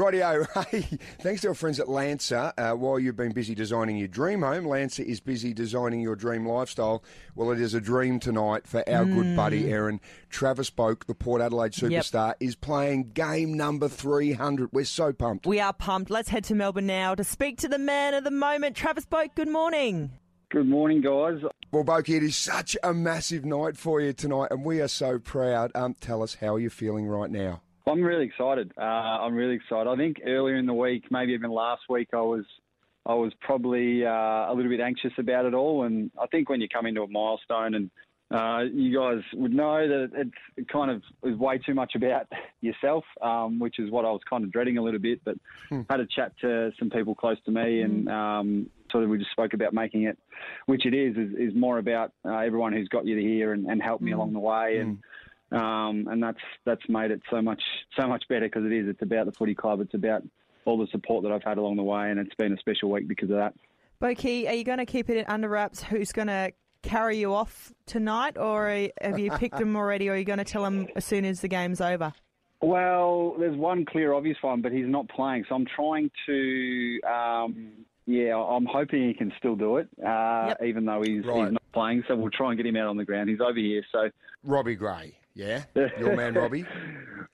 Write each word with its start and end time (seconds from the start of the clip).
Rightio. 0.00 0.46
Hey, 0.70 0.80
thanks 1.20 1.42
to 1.42 1.48
our 1.48 1.54
friends 1.54 1.78
at 1.78 1.88
Lancer. 1.88 2.52
Uh, 2.56 2.72
while 2.72 2.98
you've 2.98 3.16
been 3.16 3.32
busy 3.32 3.54
designing 3.54 3.96
your 3.98 4.08
dream 4.08 4.42
home, 4.42 4.64
Lancer 4.64 5.02
is 5.02 5.20
busy 5.20 5.52
designing 5.52 6.00
your 6.00 6.16
dream 6.16 6.46
lifestyle. 6.46 7.02
Well, 7.34 7.50
it 7.50 7.60
is 7.60 7.74
a 7.74 7.80
dream 7.80 8.18
tonight 8.18 8.66
for 8.66 8.88
our 8.88 9.04
good 9.04 9.36
buddy 9.36 9.70
Erin. 9.70 10.00
Travis 10.30 10.70
Boak, 10.70 11.06
the 11.06 11.14
Port 11.14 11.42
Adelaide 11.42 11.76
Yep. 11.80 11.90
superstar, 11.92 12.34
is 12.40 12.54
playing 12.56 13.10
game 13.12 13.54
number 13.54 13.88
300. 13.88 14.70
We're 14.72 14.84
so 14.84 15.12
pumped. 15.12 15.46
We 15.46 15.60
are 15.60 15.72
pumped. 15.72 16.10
Let's 16.10 16.30
head 16.30 16.44
to 16.44 16.54
Melbourne 16.54 16.86
now 16.86 17.14
to 17.14 17.22
speak 17.24 17.58
to 17.58 17.68
the 17.68 17.78
man 17.78 18.14
of 18.14 18.24
the 18.24 18.30
moment, 18.30 18.76
Travis 18.76 19.04
Boak. 19.04 19.34
Good 19.34 19.48
morning. 19.48 20.12
Good 20.50 20.66
morning, 20.66 21.00
guys. 21.02 21.42
Well, 21.72 21.84
Boki, 21.84 22.16
it 22.16 22.22
is 22.22 22.36
such 22.36 22.76
a 22.82 22.92
massive 22.94 23.44
night 23.44 23.76
for 23.76 24.00
you 24.00 24.12
tonight, 24.12 24.48
and 24.50 24.64
we 24.64 24.80
are 24.80 24.88
so 24.88 25.18
proud. 25.18 25.70
Um, 25.74 25.94
tell 26.00 26.22
us, 26.22 26.34
how 26.40 26.54
are 26.54 26.58
you 26.60 26.70
feeling 26.70 27.06
right 27.06 27.30
now? 27.30 27.60
I'm 27.86 28.02
really 28.02 28.26
excited. 28.26 28.72
Uh, 28.76 28.80
I'm 28.80 29.34
really 29.34 29.54
excited. 29.54 29.88
I 29.88 29.96
think 29.96 30.18
earlier 30.26 30.56
in 30.56 30.66
the 30.66 30.74
week, 30.74 31.04
maybe 31.10 31.32
even 31.32 31.50
last 31.50 31.82
week, 31.88 32.08
I 32.12 32.20
was 32.20 32.44
I 33.06 33.14
was 33.14 33.32
probably 33.40 34.04
uh, 34.04 34.10
a 34.10 34.52
little 34.54 34.70
bit 34.70 34.80
anxious 34.80 35.12
about 35.18 35.46
it 35.46 35.54
all. 35.54 35.84
And 35.84 36.10
I 36.20 36.26
think 36.26 36.48
when 36.48 36.60
you 36.60 36.68
come 36.68 36.86
into 36.86 37.02
a 37.02 37.08
milestone, 37.08 37.74
and 37.74 37.90
uh, 38.30 38.62
you 38.72 38.96
guys 38.96 39.22
would 39.34 39.52
know 39.52 39.88
that 39.88 40.10
it's 40.14 40.30
it 40.56 40.68
kind 40.68 40.90
of 40.90 41.02
is 41.24 41.36
way 41.36 41.58
too 41.58 41.74
much 41.74 41.94
about 41.94 42.26
yourself, 42.60 43.04
um, 43.22 43.58
which 43.58 43.78
is 43.78 43.90
what 43.90 44.04
I 44.04 44.10
was 44.10 44.20
kind 44.28 44.44
of 44.44 44.52
dreading 44.52 44.78
a 44.78 44.82
little 44.82 45.00
bit. 45.00 45.20
But 45.24 45.36
had 45.88 46.00
a 46.00 46.06
chat 46.06 46.32
to 46.42 46.72
some 46.78 46.90
people 46.90 47.14
close 47.14 47.38
to 47.46 47.50
me, 47.50 47.80
and 47.80 48.08
um, 48.08 48.70
sort 48.92 49.04
of 49.04 49.10
we 49.10 49.18
just 49.18 49.30
spoke 49.32 49.54
about 49.54 49.72
making 49.72 50.02
it, 50.04 50.18
which 50.66 50.86
it 50.86 50.94
is, 50.94 51.16
is, 51.16 51.34
is 51.36 51.54
more 51.54 51.78
about 51.78 52.12
uh, 52.24 52.36
everyone 52.36 52.72
who's 52.72 52.88
got 52.88 53.06
you 53.06 53.16
here 53.16 53.52
and, 53.52 53.66
and 53.66 53.82
helped 53.82 54.02
me 54.02 54.12
along 54.12 54.32
the 54.32 54.40
way, 54.40 54.78
and 54.78 54.98
um, 55.52 56.06
and 56.10 56.22
that's 56.22 56.38
that's 56.64 56.82
made 56.88 57.10
it 57.10 57.20
so 57.30 57.40
much 57.42 57.62
so 57.98 58.06
much 58.06 58.24
better 58.28 58.46
because 58.46 58.64
it 58.64 58.72
is. 58.72 58.88
It's 58.88 59.02
about 59.02 59.26
the 59.26 59.32
footy 59.32 59.54
club. 59.54 59.80
It's 59.80 59.94
about 59.94 60.22
all 60.64 60.78
the 60.78 60.86
support 60.88 61.22
that 61.24 61.32
I've 61.32 61.42
had 61.42 61.58
along 61.58 61.76
the 61.76 61.82
way, 61.82 62.10
and 62.10 62.18
it's 62.20 62.34
been 62.36 62.52
a 62.52 62.58
special 62.58 62.90
week 62.90 63.08
because 63.08 63.30
of 63.30 63.36
that. 63.36 63.54
Boki, 64.00 64.48
are 64.48 64.54
you 64.54 64.64
going 64.64 64.78
to 64.78 64.86
keep 64.86 65.10
it 65.10 65.16
in 65.16 65.24
under 65.26 65.48
wraps? 65.48 65.82
Who's 65.82 66.12
going 66.12 66.28
to 66.28 66.52
carry 66.82 67.18
you 67.18 67.34
off 67.34 67.72
tonight, 67.86 68.38
or 68.38 68.88
have 69.02 69.18
you 69.18 69.30
picked 69.32 69.58
them 69.58 69.76
already, 69.76 70.08
or 70.08 70.12
are 70.12 70.16
you 70.16 70.24
going 70.24 70.38
to 70.38 70.44
tell 70.44 70.62
them 70.62 70.86
as 70.96 71.04
soon 71.04 71.24
as 71.24 71.40
the 71.40 71.48
game's 71.48 71.80
over? 71.80 72.12
Well, 72.62 73.36
there's 73.38 73.56
one 73.56 73.84
clear, 73.86 74.12
obvious 74.12 74.36
one, 74.42 74.60
but 74.60 74.72
he's 74.72 74.86
not 74.86 75.08
playing. 75.08 75.44
So 75.48 75.54
I'm 75.54 75.66
trying 75.66 76.10
to, 76.26 77.00
um, 77.10 77.70
yeah, 78.06 78.36
I'm 78.36 78.66
hoping 78.66 79.08
he 79.08 79.14
can 79.14 79.32
still 79.38 79.56
do 79.56 79.78
it, 79.78 79.88
uh, 80.04 80.48
Yep. 80.60 80.62
even 80.64 80.84
though 80.84 81.00
he's, 81.02 81.24
Right. 81.24 81.44
he's 81.44 81.52
not 81.52 81.62
playing. 81.72 82.04
So 82.06 82.16
we'll 82.16 82.30
try 82.30 82.48
and 82.50 82.58
get 82.58 82.66
him 82.66 82.76
out 82.76 82.86
on 82.88 82.96
the 82.98 83.04
ground. 83.04 83.30
He's 83.30 83.40
over 83.40 83.58
here, 83.58 83.82
so 83.90 84.10
Robbie 84.44 84.74
Gray, 84.74 85.14
yeah? 85.34 85.64
Your 85.74 86.16
man, 86.16 86.34
Robbie? 86.34 86.64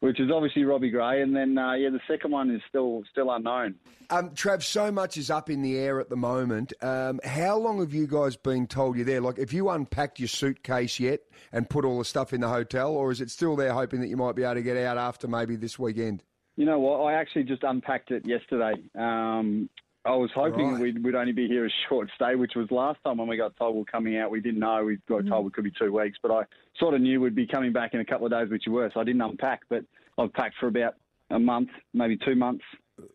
which 0.00 0.20
is 0.20 0.30
obviously 0.30 0.64
Robbie 0.64 0.90
Gray, 0.90 1.22
and 1.22 1.34
then 1.34 1.56
uh, 1.56 1.72
yeah, 1.72 1.90
the 1.90 2.00
second 2.08 2.30
one 2.30 2.50
is 2.50 2.60
still 2.68 3.02
still 3.10 3.30
unknown. 3.30 3.76
Um, 4.10 4.30
Trav, 4.30 4.62
so 4.62 4.92
much 4.92 5.16
is 5.16 5.30
up 5.30 5.50
in 5.50 5.62
the 5.62 5.78
air 5.78 6.00
at 6.00 6.10
the 6.10 6.16
moment. 6.16 6.72
Um, 6.80 7.20
how 7.24 7.56
long 7.56 7.80
have 7.80 7.92
you 7.92 8.06
guys 8.06 8.36
been 8.36 8.66
told 8.66 8.96
you're 8.96 9.04
there? 9.04 9.20
Like, 9.20 9.38
have 9.38 9.52
you 9.52 9.68
unpacked 9.70 10.20
your 10.20 10.28
suitcase 10.28 11.00
yet 11.00 11.20
and 11.52 11.68
put 11.68 11.84
all 11.84 11.98
the 11.98 12.04
stuff 12.04 12.32
in 12.32 12.40
the 12.40 12.48
hotel, 12.48 12.92
or 12.92 13.10
is 13.10 13.20
it 13.20 13.30
still 13.30 13.56
there 13.56 13.72
hoping 13.72 14.00
that 14.00 14.08
you 14.08 14.16
might 14.16 14.36
be 14.36 14.44
able 14.44 14.54
to 14.54 14.62
get 14.62 14.76
out 14.76 14.98
after 14.98 15.26
maybe 15.26 15.56
this 15.56 15.78
weekend? 15.78 16.22
You 16.56 16.66
know 16.66 16.78
what? 16.78 17.00
I 17.00 17.14
actually 17.14 17.44
just 17.44 17.62
unpacked 17.64 18.10
it 18.10 18.26
yesterday. 18.26 18.74
Um, 18.94 19.68
I 20.06 20.14
was 20.14 20.30
hoping 20.34 20.72
Right. 20.72 20.80
we'd, 20.80 21.04
we'd 21.04 21.14
only 21.14 21.32
be 21.32 21.46
here 21.48 21.66
a 21.66 21.70
short 21.88 22.08
stay, 22.14 22.34
which 22.36 22.52
was 22.54 22.70
last 22.70 22.98
time 23.04 23.18
when 23.18 23.28
we 23.28 23.36
got 23.36 23.56
told 23.56 23.74
we 23.74 23.80
we're 23.80 23.84
coming 23.86 24.16
out. 24.18 24.30
We 24.30 24.40
didn't 24.40 24.60
know. 24.60 24.84
We 24.84 24.98
got 25.08 25.26
told 25.26 25.46
it 25.48 25.52
could 25.52 25.64
be 25.64 25.72
two 25.78 25.92
weeks, 25.92 26.18
but 26.22 26.30
I 26.30 26.42
sort 26.78 26.94
of 26.94 27.00
knew 27.00 27.20
we'd 27.20 27.34
be 27.34 27.46
coming 27.46 27.72
back 27.72 27.94
in 27.94 28.00
a 28.00 28.04
couple 28.04 28.26
of 28.26 28.32
days, 28.32 28.48
which 28.50 28.64
we 28.66 28.72
were. 28.72 28.90
So 28.94 29.00
I 29.00 29.04
didn't 29.04 29.20
unpack, 29.22 29.62
but 29.68 29.84
I've 30.18 30.32
packed 30.32 30.54
for 30.60 30.68
about 30.68 30.94
a 31.30 31.38
month, 31.38 31.70
maybe 31.92 32.16
two 32.16 32.34
months. 32.36 32.64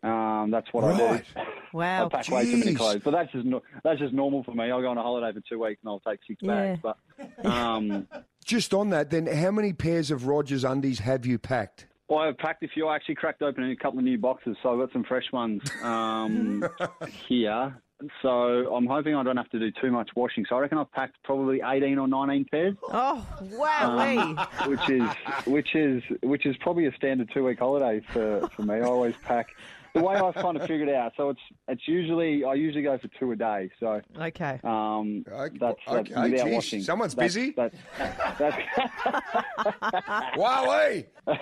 Um, 0.02 0.50
that's 0.52 0.68
what 0.72 0.84
I 0.84 0.96
do. 1.16 1.22
Wow. 1.72 2.04
I 2.04 2.08
pack 2.10 2.28
way 2.28 2.44
too 2.44 2.58
many 2.58 2.74
clothes, 2.74 3.00
but 3.02 3.12
that's 3.12 3.32
just 3.32 3.46
no, 3.46 3.62
that's 3.82 3.98
just 3.98 4.12
normal 4.12 4.44
for 4.44 4.52
me. 4.54 4.70
I'll 4.70 4.82
go 4.82 4.88
on 4.90 4.98
a 4.98 5.02
holiday 5.02 5.32
for 5.32 5.42
two 5.48 5.58
weeks 5.58 5.80
and 5.82 5.88
I'll 5.88 6.00
take 6.00 6.20
six 6.28 6.42
bags. 6.42 6.78
But 6.82 6.98
um, 7.46 8.06
Just 8.44 8.74
on 8.74 8.90
that, 8.90 9.08
then, 9.08 9.26
how 9.26 9.50
many 9.52 9.72
pairs 9.72 10.10
of 10.10 10.26
Rogers 10.26 10.64
undies 10.64 10.98
have 10.98 11.24
you 11.24 11.38
packed? 11.38 11.86
Well, 12.12 12.20
I've 12.20 12.36
packed 12.36 12.62
a 12.62 12.68
few. 12.68 12.88
I 12.88 12.96
actually 12.96 13.14
cracked 13.14 13.40
open 13.40 13.64
a 13.70 13.74
couple 13.74 13.98
of 13.98 14.04
new 14.04 14.18
boxes, 14.18 14.54
so 14.62 14.70
I've 14.74 14.78
got 14.78 14.92
some 14.92 15.02
fresh 15.02 15.32
ones 15.32 15.62
um, 15.82 16.62
here. 17.26 17.74
So 18.20 18.28
I'm 18.74 18.84
hoping 18.86 19.14
I 19.14 19.22
don't 19.22 19.38
have 19.38 19.48
to 19.48 19.58
do 19.58 19.70
too 19.80 19.90
much 19.90 20.10
washing. 20.14 20.44
So 20.46 20.56
I 20.56 20.60
reckon 20.60 20.76
I've 20.76 20.92
packed 20.92 21.16
probably 21.24 21.62
18 21.64 21.96
or 21.96 22.06
19 22.06 22.44
pairs, 22.50 22.74
Oh, 22.90 23.26
wow. 23.52 24.46
which 24.66 24.90
is 24.90 25.08
which 25.46 25.74
is 25.74 26.02
which 26.22 26.44
is 26.44 26.54
probably 26.60 26.84
a 26.84 26.92
standard 26.96 27.30
two 27.32 27.44
week 27.44 27.60
holiday 27.60 28.02
for, 28.12 28.46
for 28.54 28.60
me. 28.62 28.74
I 28.74 28.80
always 28.82 29.14
pack 29.24 29.46
the 29.94 30.00
way 30.00 30.16
I've 30.16 30.34
kind 30.34 30.56
of 30.56 30.66
figured 30.66 30.88
out. 30.88 31.12
So 31.16 31.30
it's 31.30 31.40
it's 31.68 31.86
usually 31.86 32.44
I 32.44 32.54
usually 32.54 32.82
go 32.82 32.98
for 32.98 33.08
two 33.18 33.32
a 33.32 33.36
day. 33.36 33.70
So 33.80 34.00
okay. 34.20 34.60
um, 34.64 35.24
Okay, 35.30 35.58
that's, 35.60 35.78
that's 35.86 36.10
okay, 36.10 36.30
without 36.30 36.44
geez, 36.46 36.54
washing. 36.54 36.82
someone's 36.82 37.14
That's- 37.14 37.34
busy. 37.34 37.54
That's, 37.56 37.74
that's, 38.38 38.56
Wowee! 40.36 41.06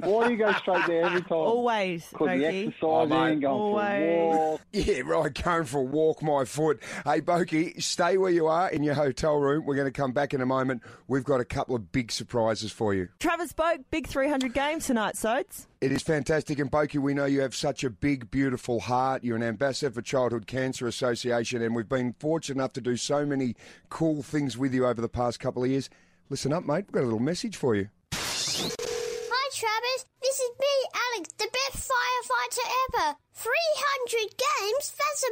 why 0.00 0.26
do 0.26 0.32
you 0.32 0.38
go 0.38 0.52
straight 0.54 0.86
there 0.86 1.04
every 1.04 1.20
time? 1.22 1.32
Always, 1.32 2.06
Because 2.10 2.28
exercising, 2.42 2.74
Oh, 2.82 3.06
mate. 3.06 3.40
going 3.40 3.40
for 3.40 3.46
a 3.46 3.50
Always. 3.50 4.34
walk. 4.34 4.60
Yeah, 4.72 5.00
right. 5.04 5.42
Going 5.42 5.64
for 5.64 5.78
a 5.78 5.84
walk, 5.84 6.22
my 6.22 6.44
foot. 6.44 6.82
Hey, 7.04 7.20
Boki, 7.20 7.80
stay 7.82 8.16
where 8.16 8.30
you 8.30 8.46
are 8.46 8.68
in 8.70 8.82
your 8.82 8.94
hotel 8.94 9.36
room. 9.36 9.64
We're 9.64 9.76
going 9.76 9.86
to 9.86 9.92
come 9.92 10.12
back 10.12 10.34
in 10.34 10.40
a 10.40 10.46
moment. 10.46 10.82
We've 11.08 11.24
got 11.24 11.40
a 11.40 11.44
couple 11.44 11.74
of 11.76 11.92
big 11.92 12.10
surprises 12.12 12.72
for 12.72 12.94
you. 12.94 13.08
Travis 13.20 13.52
Boak, 13.52 13.84
big 13.90 14.06
300 14.06 14.52
games 14.52 14.86
tonight, 14.86 15.16
Sods. 15.16 15.66
It 15.80 15.92
is 15.92 16.02
fantastic. 16.02 16.58
And 16.58 16.70
Boki, 16.70 17.00
we 17.00 17.14
know 17.14 17.24
you 17.24 17.40
have 17.40 17.54
such 17.54 17.84
a 17.84 17.90
big, 17.90 18.30
beautiful 18.30 18.80
heart. 18.80 19.24
You're 19.24 19.36
an 19.36 19.42
ambassador 19.42 19.90
for 19.90 20.02
Childhood 20.02 20.46
Cancer 20.46 20.86
Association, 20.86 21.62
and 21.62 21.74
we've 21.74 21.88
been 21.88 22.12
fortunate 22.18 22.56
enough 22.56 22.74
to 22.74 22.82
do 22.82 22.98
so 22.98 23.24
many 23.24 23.56
cool 23.88 24.22
things 24.22 24.58
with 24.58 24.74
you 24.74 24.86
over 24.86 25.00
the 25.00 25.08
past 25.08 25.40
couple 25.40 25.64
of 25.64 25.70
years. 25.70 25.88
Listen 26.28 26.52
up, 26.52 26.66
mate. 26.66 26.84
We've 26.88 26.92
got 26.92 27.00
a 27.00 27.04
little 27.04 27.18
message 27.18 27.56
for 27.56 27.74
you. 27.74 27.88
Hi, 28.12 29.48
Travis. 29.54 30.04
This 30.20 30.38
is 30.38 30.50
me, 30.60 30.66
Alex, 31.14 31.30
the 31.38 31.48
best 31.50 31.90
firefighter 31.90 32.98
ever. 32.98 33.16
300 33.32 34.18
games? 34.36 34.92
That's 34.98 35.24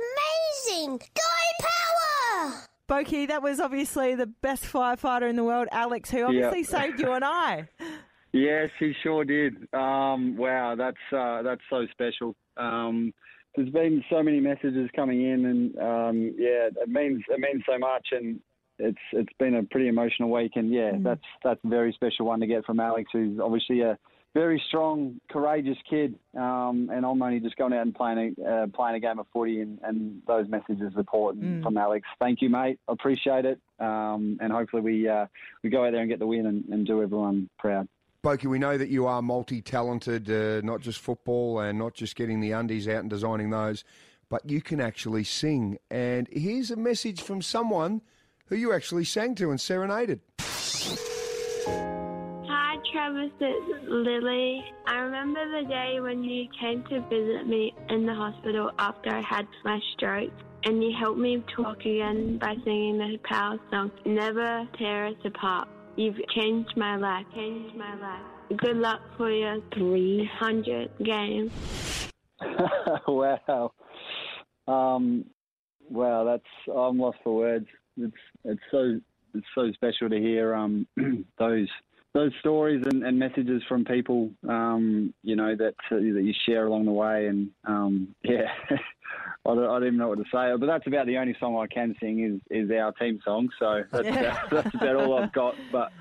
amazing. 0.73 0.99
Go 1.15 1.23
Power! 1.61 2.65
Boki, 2.89 3.29
that 3.29 3.43
was 3.43 3.61
obviously 3.61 4.15
the 4.15 4.27
best 4.27 4.65
firefighter 4.65 5.29
in 5.29 5.37
the 5.37 5.45
world, 5.45 5.69
Alex, 5.73 6.11
who 6.11 6.25
obviously 6.25 6.65
saved 6.65 6.99
you 7.01 7.13
and 7.13 7.23
I. 7.23 7.69
Yes, 8.33 8.71
he 8.79 8.93
sure 9.03 9.25
did. 9.25 9.55
Um, 9.73 10.37
wow, 10.37 10.75
that's 10.77 10.97
uh, 11.17 11.43
that's 11.43 11.63
so 11.71 11.87
special. 11.93 12.35
Um, 12.57 13.13
there's 13.57 13.71
been 13.71 14.05
so 14.11 14.23
many 14.23 14.41
messages 14.41 14.91
coming 14.95 15.23
in, 15.23 15.47
and 15.47 15.79
um, 15.79 16.35
yeah, 16.39 16.69
it 16.69 16.89
means 16.89 17.23
it 17.29 17.41
means 17.41 17.63
so 17.67 17.79
much, 17.79 18.09
and 18.13 18.39
it's 18.79 18.99
it's 19.13 19.33
been 19.39 19.57
a 19.57 19.63
pretty 19.63 19.89
emotional 19.89 20.31
week, 20.31 20.53
and 20.57 20.71
yeah, 20.71 20.93
that's 20.99 21.25
that's 21.43 21.61
a 21.65 21.69
very 21.69 21.93
special 21.93 22.27
one 22.27 22.41
to 22.41 22.47
get 22.47 22.65
from 22.67 22.81
Alex, 22.81 23.11
who's 23.13 23.41
obviously 23.41 23.81
a 23.81 23.99
very 24.35 24.63
strong, 24.69 25.19
courageous 25.31 25.79
kid, 25.89 26.15
um, 26.37 26.91
and 26.93 27.05
I'm 27.05 27.23
only 27.23 27.41
just 27.41 27.57
going 27.57 27.73
out 27.73 27.83
and 27.83 27.95
playing 27.95 28.37
a 28.39 28.49
uh, 28.49 28.67
playing 28.69 28.97
a 28.97 29.01
game 29.01 29.19
of 29.19 29.27
footy, 29.33 29.61
and, 29.61 29.79
and 29.83 30.23
those 30.27 30.49
messages 30.49 30.93
are 30.95 31.01
important 31.01 31.63
from 31.63 31.77
Alex. 31.77 32.07
Thank 32.19 32.43
you, 32.43 32.51
mate. 32.51 32.79
I 32.89 32.93
appreciate 32.93 33.47
it, 33.47 33.59
um, 33.81 34.39
and 34.41 34.53
hopefully 34.53 34.83
we 34.83 35.09
uh, 35.09 35.27
we 35.65 35.71
go 35.71 35.85
out 35.87 35.93
there 35.93 36.03
and 36.03 36.11
get 36.11 36.19
the 36.19 36.27
win 36.27 36.47
and, 36.47 36.65
and 36.67 36.87
do 36.87 37.03
everyone 37.03 37.49
proud. 37.59 37.89
Boki, 38.25 38.47
we 38.47 38.59
know 38.59 38.77
that 38.77 38.89
you 38.89 39.07
are 39.07 39.23
multi 39.23 39.63
talented, 39.63 40.29
uh, 40.29 40.61
not 40.67 40.81
just 40.81 40.99
football 40.99 41.61
and 41.61 41.79
not 41.79 41.95
just 41.95 42.17
getting 42.17 42.41
the 42.41 42.51
undies 42.51 42.89
out 42.89 42.99
and 42.99 43.09
designing 43.09 43.51
those, 43.51 43.85
but 44.29 44.51
you 44.51 44.61
can 44.61 44.81
actually 44.81 45.23
sing. 45.23 45.79
And 45.89 46.29
here's 46.33 46.73
a 46.73 46.77
message 46.77 47.23
from 47.23 47.43
someone 47.43 48.03
who 48.47 48.57
you 48.57 48.73
actually 48.73 49.05
sang 49.05 49.37
to 49.37 49.51
and 49.51 49.61
serenaded. 49.61 50.19
Hi, 50.41 52.75
Travis. 52.93 53.31
It's 53.39 53.89
Lily. 53.89 54.65
I 54.87 54.97
remember 54.97 55.61
the 55.61 55.69
day 55.69 56.01
when 56.01 56.25
you 56.25 56.49
came 56.61 56.83
to 56.89 57.01
visit 57.03 57.47
me 57.47 57.73
in 57.89 58.05
the 58.05 58.15
hospital 58.15 58.73
after 58.81 59.11
I 59.11 59.21
had 59.21 59.47
my 59.65 59.79
stroke, 59.95 60.33
and 60.65 60.83
you 60.83 60.93
helped 60.99 61.21
me 61.21 61.45
talk 61.55 61.83
again 61.83 62.39
by 62.39 62.57
singing 62.65 62.99
the 62.99 63.17
power 63.23 63.61
song, 63.71 63.93
Never 64.05 64.67
Tear 64.77 65.07
Us 65.07 65.15
Apart. 65.25 65.69
You've 65.99 66.29
changed 66.29 66.77
my 66.77 66.95
life. 66.95 67.27
Changed 67.35 67.75
my 67.75 67.93
life. 67.97 68.23
Good 68.57 68.77
luck 68.77 69.01
for 69.17 69.33
your 69.33 69.59
300 69.75 70.91
games. 71.03 71.51
wow. 73.09 73.73
Um, 74.69 75.25
wow, 75.91 76.23
that's 76.23 76.45
I'm 76.73 77.01
lost 77.01 77.19
for 77.25 77.35
words. 77.35 77.67
It's 77.97 78.15
it's 78.45 78.61
so 78.71 79.01
it's 79.35 79.47
so 79.57 79.73
special 79.73 80.09
to 80.09 80.21
hear 80.21 80.55
um, 80.55 80.87
those 81.39 81.69
those 82.15 82.31
stories 82.39 82.85
and, 82.87 83.03
and 83.03 83.19
messages 83.19 83.61
from 83.69 83.85
people, 83.85 84.31
um, 84.49 85.13
you 85.25 85.35
know, 85.35 85.57
that 85.57 85.75
uh, 85.91 85.97
that 85.97 86.23
you 86.23 86.33
share 86.47 86.69
along 86.69 86.85
the 86.85 86.93
way, 86.93 87.27
and 87.27 87.51
um, 87.67 88.15
yeah, 88.23 88.53
I 89.47 89.55
don't, 89.55 89.65
I 89.65 89.79
don't 89.79 89.87
even 89.87 89.99
know 89.99 90.09
what 90.09 90.19
to 90.19 90.25
say. 90.25 90.53
But 90.59 90.67
that's 90.67 90.87
about 90.87 91.07
the 91.07 91.17
only 91.19 91.37
song 91.41 91.57
I 91.57 91.67
can 91.67 91.95
sing 92.01 92.21
is 92.25 92.41
is 92.51 92.71
our 92.71 92.93
team 92.93 93.21
song. 93.25 93.49
So 93.59 93.85
that's 93.93 94.09
about, 94.09 94.51
that's 94.51 94.75
about 94.75 94.97
all 94.97 95.19
I've 95.19 95.33
got. 95.33 95.55
But 95.73 95.93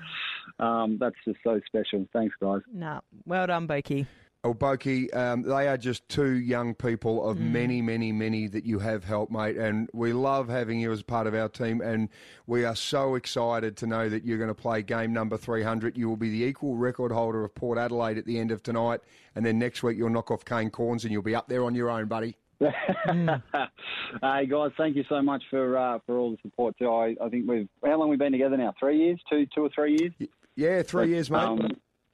um, 0.58 0.98
that's 0.98 1.16
just 1.24 1.38
so 1.44 1.60
special. 1.66 2.06
Thanks, 2.12 2.34
guys. 2.40 2.60
No, 2.72 3.00
well 3.24 3.46
done, 3.46 3.66
Boki. 3.66 4.06
Oh, 4.44 4.54
Boki, 4.54 5.14
um, 5.16 5.42
they 5.42 5.66
are 5.66 5.76
just 5.76 6.08
two 6.08 6.34
young 6.34 6.72
people 6.72 7.28
of 7.28 7.40
many, 7.40 7.82
many, 7.82 8.12
many 8.12 8.46
that 8.46 8.64
you 8.64 8.78
have 8.78 9.02
helped, 9.02 9.32
mate. 9.32 9.56
And 9.56 9.90
we 9.92 10.12
love 10.12 10.48
having 10.48 10.78
you 10.78 10.92
as 10.92 11.02
part 11.02 11.26
of 11.26 11.34
our 11.34 11.48
team. 11.48 11.80
And 11.80 12.08
we 12.46 12.64
are 12.64 12.76
so 12.76 13.16
excited 13.16 13.76
to 13.78 13.88
know 13.88 14.08
that 14.08 14.24
you're 14.24 14.38
going 14.38 14.46
to 14.46 14.54
play 14.54 14.82
game 14.82 15.12
number 15.12 15.36
300. 15.36 15.98
You 15.98 16.08
will 16.08 16.16
be 16.16 16.30
the 16.30 16.44
equal 16.44 16.76
record 16.76 17.10
holder 17.10 17.44
of 17.44 17.52
Port 17.56 17.78
Adelaide 17.78 18.16
at 18.16 18.26
the 18.26 18.38
end 18.38 18.52
of 18.52 18.62
tonight. 18.62 19.00
And 19.34 19.44
then 19.44 19.58
next 19.58 19.82
week, 19.82 19.98
you'll 19.98 20.08
knock 20.08 20.30
off 20.30 20.44
Kane 20.44 20.70
Cornes 20.70 21.02
and 21.02 21.10
you'll 21.10 21.22
be 21.22 21.34
up 21.34 21.48
there 21.48 21.64
on 21.64 21.74
your 21.74 21.90
own, 21.90 22.06
buddy. 22.06 22.36
hey 22.60 24.46
guys, 24.46 24.72
thank 24.76 24.96
you 24.96 25.04
so 25.08 25.22
much 25.22 25.42
for 25.48 25.76
uh, 25.76 25.98
for 26.06 26.18
all 26.18 26.32
the 26.32 26.38
support 26.42 26.76
too. 26.76 26.88
I, 26.88 27.14
I 27.22 27.28
think 27.28 27.48
we've 27.48 27.68
how 27.84 27.96
long 27.98 28.08
we've 28.08 28.18
been 28.18 28.32
together 28.32 28.56
now? 28.56 28.74
Three 28.80 28.98
years, 28.98 29.20
two 29.30 29.46
two 29.54 29.64
or 29.64 29.70
three 29.72 29.96
years. 29.98 30.30
Yeah, 30.56 30.82
three 30.82 31.10
years, 31.10 31.30
mate. 31.30 31.38
Um, 31.38 31.68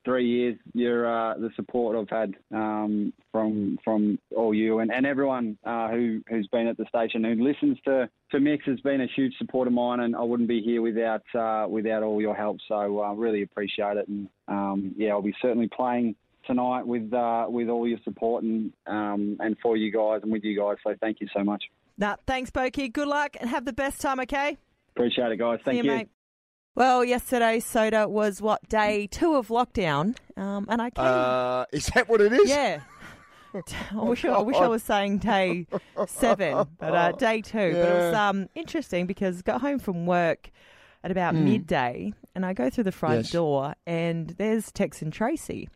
three 0.05 0.26
years. 0.26 0.58
You're 0.75 1.06
uh, 1.06 1.38
the 1.38 1.49
support 1.56 1.96
I've 1.96 2.11
had 2.11 2.35
um, 2.55 3.14
from 3.32 3.79
from 3.82 4.19
all 4.37 4.52
you 4.52 4.81
and, 4.81 4.93
and 4.93 5.06
everyone 5.06 5.56
uh, 5.64 5.88
who 5.88 6.20
who's 6.29 6.46
been 6.49 6.67
at 6.67 6.76
the 6.76 6.85
station 6.91 7.25
who 7.25 7.43
listens 7.43 7.79
to 7.87 8.11
to 8.32 8.41
Mix 8.41 8.67
has 8.67 8.81
been 8.81 9.00
a 9.00 9.08
huge 9.17 9.35
support 9.38 9.67
of 9.67 9.73
mine, 9.73 10.00
and 10.00 10.14
I 10.14 10.20
wouldn't 10.20 10.49
be 10.49 10.61
here 10.61 10.82
without 10.82 11.23
uh, 11.35 11.67
without 11.69 12.02
all 12.02 12.20
your 12.20 12.35
help. 12.35 12.58
So 12.69 13.00
I 13.00 13.08
uh, 13.08 13.14
really 13.14 13.41
appreciate 13.41 13.96
it, 13.96 14.08
and 14.08 14.29
um, 14.46 14.94
yeah, 14.96 15.12
I'll 15.12 15.23
be 15.23 15.35
certainly 15.41 15.69
playing 15.69 16.17
tonight 16.46 16.87
with 16.87 17.12
uh, 17.12 17.46
with 17.49 17.69
all 17.69 17.87
your 17.87 17.99
support 18.05 18.44
and 18.44 18.73
um, 18.87 19.37
and 19.41 19.56
for 19.62 19.76
you 19.76 19.93
guys 19.93 20.20
and 20.23 20.32
with 20.32 20.44
you 20.44 20.58
guys. 20.58 20.76
So 20.85 20.94
thank 21.00 21.20
you 21.20 21.29
so 21.35 21.44
much. 21.44 21.64
Nah, 21.96 22.17
thanks, 22.26 22.50
Boki. 22.50 22.93
Good 22.93 23.08
luck 23.08 23.37
and 23.41 23.49
have 23.49 23.64
the 23.64 23.73
best 23.73 24.00
time, 24.00 24.20
okay? 24.20 24.58
Appreciate 24.96 25.31
it, 25.31 25.38
guys. 25.38 25.61
Thank 25.64 25.82
See 25.82 25.87
you, 25.87 25.96
mate. 25.96 26.08
Well, 26.75 27.05
yesterday, 27.05 27.61
Soda 27.61 28.08
was 28.08 28.43
what, 28.43 28.69
day 28.69 29.06
two 29.06 29.37
of 29.37 29.46
lockdown. 29.46 30.17
Um, 30.37 30.67
and 30.69 30.82
I 30.82 30.91
came. 30.91 31.05
Uh, 31.05 31.64
is 31.73 31.87
that 31.94 32.08
what 32.08 32.20
it 32.20 32.32
is? 32.32 32.49
yeah. 32.49 32.81
I 33.93 34.02
wish, 34.02 34.25
I, 34.25 34.31
I 34.31 34.41
wish 34.41 34.56
I 34.56 34.67
was 34.67 34.82
saying 34.82 35.19
day 35.19 35.69
seven, 36.08 36.67
but 36.79 36.94
uh, 36.94 37.12
day 37.12 37.41
two. 37.41 37.73
But 37.73 37.88
it 37.88 37.94
was 37.94 38.14
um, 38.14 38.49
interesting 38.56 39.06
because 39.06 39.38
I 39.38 39.43
got 39.43 39.61
home 39.61 39.79
from 39.79 40.06
work 40.06 40.50
at 41.05 41.12
about 41.12 41.37
midday 41.37 42.12
and 42.35 42.44
I 42.44 42.52
go 42.52 42.69
through 42.69 42.85
the 42.85 42.93
front. 42.93 43.17
Yes. 43.17 43.31
door 43.31 43.75
and 43.87 44.31
there's 44.31 44.73
Tex 44.73 45.02
and 45.02 45.12
Tracy. 45.12 45.69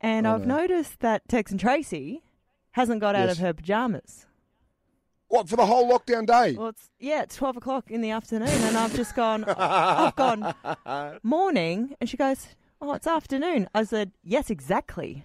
And 0.00 0.26
Oh, 0.26 0.34
I've 0.34 0.46
no. 0.46 0.58
noticed 0.58 1.00
that 1.00 1.28
Tex 1.28 1.50
and 1.50 1.58
Tracy 1.60 2.22
hasn't 2.72 3.00
got 3.00 3.16
out 3.16 3.28
of 3.28 3.38
her 3.38 3.52
pajamas. 3.52 4.26
What, 5.28 5.48
for 5.48 5.56
the 5.56 5.66
whole 5.66 5.90
lockdown 5.90 6.26
day? 6.26 6.54
Well, 6.56 6.68
it's 6.68 6.88
yeah, 6.98 7.22
it's 7.22 7.36
twelve 7.36 7.56
o'clock 7.56 7.90
in 7.90 8.00
the 8.00 8.10
afternoon, 8.10 8.48
and 8.48 8.76
I've 8.78 8.94
just 8.94 9.14
gone. 9.14 9.44
I've 9.48 10.16
gone 10.16 10.54
morning, 11.22 11.94
and 12.00 12.08
she 12.08 12.16
goes, 12.16 12.46
"Oh, 12.80 12.94
it's 12.94 13.06
afternoon." 13.06 13.68
I 13.74 13.84
said, 13.84 14.12
"Yes, 14.22 14.48
exactly. 14.48 15.24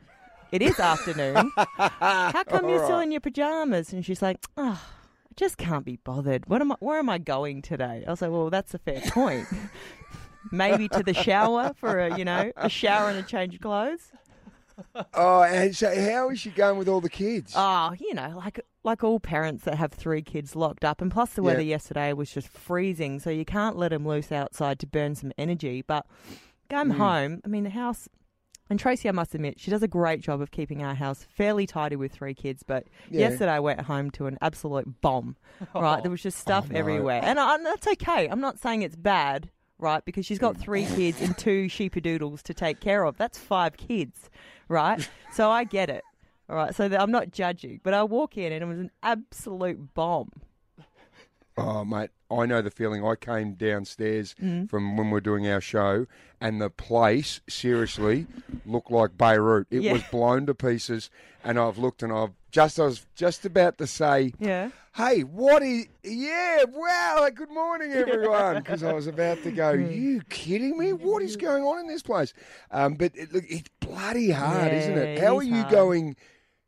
It 0.52 0.62
is 0.62 0.78
afternoon. 0.80 1.52
How 1.58 2.44
come 2.44 2.68
you're 2.70 2.84
still 2.84 3.00
in 3.00 3.12
your 3.12 3.22
pajamas?" 3.22 3.94
And 3.94 4.06
she's 4.06 4.22
like, 4.22 4.44
"Oh, 4.58 4.81
I 4.84 5.34
just 5.38 5.58
can't 5.58 5.86
be 5.86 5.96
bothered. 6.04 6.48
What 6.50 6.60
am 6.62 6.74
I? 6.74 6.75
Where 6.80 7.00
am 7.00 7.10
I 7.10 7.18
going 7.18 7.62
today?" 7.62 8.04
I 8.06 8.10
was 8.12 8.22
like, 8.22 8.31
"Well, 8.31 8.50
that's 8.50 8.74
a 8.74 8.80
fair 8.80 9.02
point. 9.08 9.48
Maybe 10.52 10.90
to 10.90 11.02
the 11.02 11.14
shower 11.14 11.74
for 11.78 12.00
a 12.00 12.18
you 12.18 12.25
know 12.25 12.52
a 12.58 12.68
shower 12.68 13.08
and 13.10 13.18
a 13.20 13.24
change 13.24 13.56
of 13.56 13.62
clothes." 13.62 14.12
Oh, 15.16 15.44
and 15.44 15.75
so 15.75 15.88
how 16.12 16.30
is 16.30 16.40
she 16.40 16.50
going 16.52 16.78
with 16.78 16.88
all 16.88 17.02
the 17.02 17.10
kids? 17.10 17.54
Oh, 17.56 17.94
you 18.00 18.14
know, 18.14 18.34
like 18.36 18.60
like 18.84 19.04
all 19.04 19.20
parents 19.20 19.64
that 19.66 19.75
have 19.75 19.92
three 19.94 20.22
kids 20.22 20.56
locked 20.56 20.84
up, 20.84 21.02
and 21.02 21.12
plus 21.12 21.34
the 21.34 21.44
weather 21.44 21.62
Yeah. 21.62 21.75
yesterday 21.75 22.14
was 22.14 22.31
just 22.31 22.48
freezing, 22.50 23.20
so 23.20 23.30
you 23.30 23.46
can't 23.46 23.78
let 23.78 23.90
them 23.90 24.08
loose 24.08 24.31
outside 24.31 24.80
to 24.80 24.88
burn 24.88 25.16
some 25.16 25.31
energy. 25.38 25.81
But 25.81 26.06
come 26.70 26.92
Mm. 26.92 26.98
home, 26.98 27.42
I 27.46 27.48
mean, 27.48 27.64
the 27.64 27.70
house. 27.70 28.10
And 28.70 28.80
Tracy, 28.80 29.08
I 29.10 29.12
must 29.12 29.36
admit, 29.36 29.60
she 29.60 29.70
does 29.70 29.84
a 29.84 29.88
great 29.88 30.22
job 30.22 30.42
of 30.42 30.50
keeping 30.52 30.81
our 30.84 30.96
house 30.96 31.24
fairly 31.30 31.68
tidy 31.68 31.96
with 31.96 32.12
three 32.14 32.34
kids. 32.34 32.64
But 32.64 32.88
Yeah. 33.10 33.30
yesterday, 33.30 33.52
I 33.52 33.60
went 33.60 33.81
home 33.81 34.10
to 34.12 34.25
an 34.25 34.38
absolute 34.42 35.02
bomb. 35.02 35.36
Right, 35.75 36.02
there 36.02 36.10
was 36.12 36.24
just 36.24 36.40
stuff 36.48 36.66
Oh, 36.70 36.74
no. 36.74 36.80
everywhere, 36.80 37.22
and, 37.24 37.40
I, 37.40 37.56
and 37.56 37.66
that's 37.66 37.88
okay. 37.88 38.28
I'm 38.28 38.40
not 38.42 38.60
saying 38.60 38.81
it's 38.81 38.96
bad, 38.96 39.50
right? 39.78 40.04
Because 40.04 40.25
she's 40.25 40.40
got 40.40 40.58
three 40.58 40.86
kids 40.86 41.22
and 41.22 41.38
two 41.38 41.66
sheepadoodles 41.66 42.42
to 42.44 42.54
take 42.54 42.80
care 42.80 43.04
of. 43.04 43.18
That's 43.18 43.38
five 43.38 43.75
kids, 43.78 44.30
right? 44.68 45.07
so 45.33 45.50
I 45.50 45.63
get 45.63 45.89
it. 45.89 46.04
All 46.50 46.56
right, 46.57 46.75
so 46.75 46.86
I'm 46.86 47.12
not 47.12 47.31
judging, 47.31 47.80
but 47.83 47.94
I 47.94 48.04
walk 48.04 48.38
in 48.38 48.51
and 48.51 48.63
it 48.63 48.65
was 48.65 48.80
an 48.80 48.92
absolute 49.01 49.94
bomb. 49.94 50.30
Oh, 51.58 51.86
mate, 51.86 52.10
I 52.32 52.46
know 52.48 52.62
the 52.64 52.72
feeling. 52.72 53.06
I 53.06 53.16
came 53.16 53.54
downstairs 53.54 54.34
Mm. 54.42 54.68
from 54.70 54.98
when 54.98 55.12
we 55.12 55.18
are 55.18 55.22
doing 55.22 55.48
our 55.48 55.62
show, 55.62 56.08
and 56.42 56.60
the 56.60 56.70
place 56.72 57.42
seriously 57.48 58.26
looked 58.66 58.90
like 58.92 59.18
Beirut. 59.18 59.68
It 59.70 59.84
Yeah. 59.84 59.94
was 59.94 60.02
blown 60.12 60.48
to 60.48 60.56
pieces, 60.56 61.10
and 61.44 61.60
I've 61.60 61.78
looked 61.78 62.02
and 62.02 62.12
I've 62.12 62.32
just 62.52 62.80
I 62.80 62.86
was 62.86 63.06
just 63.16 63.46
about 63.46 63.78
to 63.80 63.88
say, 63.88 64.34
Yeah. 64.40 64.70
"Hey, 64.96 65.22
what 65.22 65.62
is? 65.64 65.86
Yeah, 66.04 66.64
wow! 66.72 67.30
Good 67.34 67.52
morning, 67.52 67.92
everyone." 67.94 68.56
Because 68.58 68.82
I 68.84 68.94
was 68.94 69.06
about 69.08 69.44
to 69.44 69.52
go, 69.52 69.74
Mm. 69.76 69.96
"You 69.96 70.22
kidding 70.30 70.76
me? 70.78 70.92
What 70.94 71.22
is 71.22 71.36
going 71.36 71.64
on 71.64 71.80
in 71.80 71.88
this 71.88 72.02
place?" 72.02 72.34
Um, 72.72 72.96
but 72.96 73.12
it, 73.16 73.32
look, 73.34 73.44
it's 73.48 73.70
bloody 73.80 74.32
hard, 74.32 74.74
isn't 74.74 74.98
it? 74.98 75.20
How 75.20 75.40
it 75.40 75.44
is 75.44 75.50
are 75.52 75.56
you 75.56 75.62
hard. 75.62 75.72
going? 75.72 76.16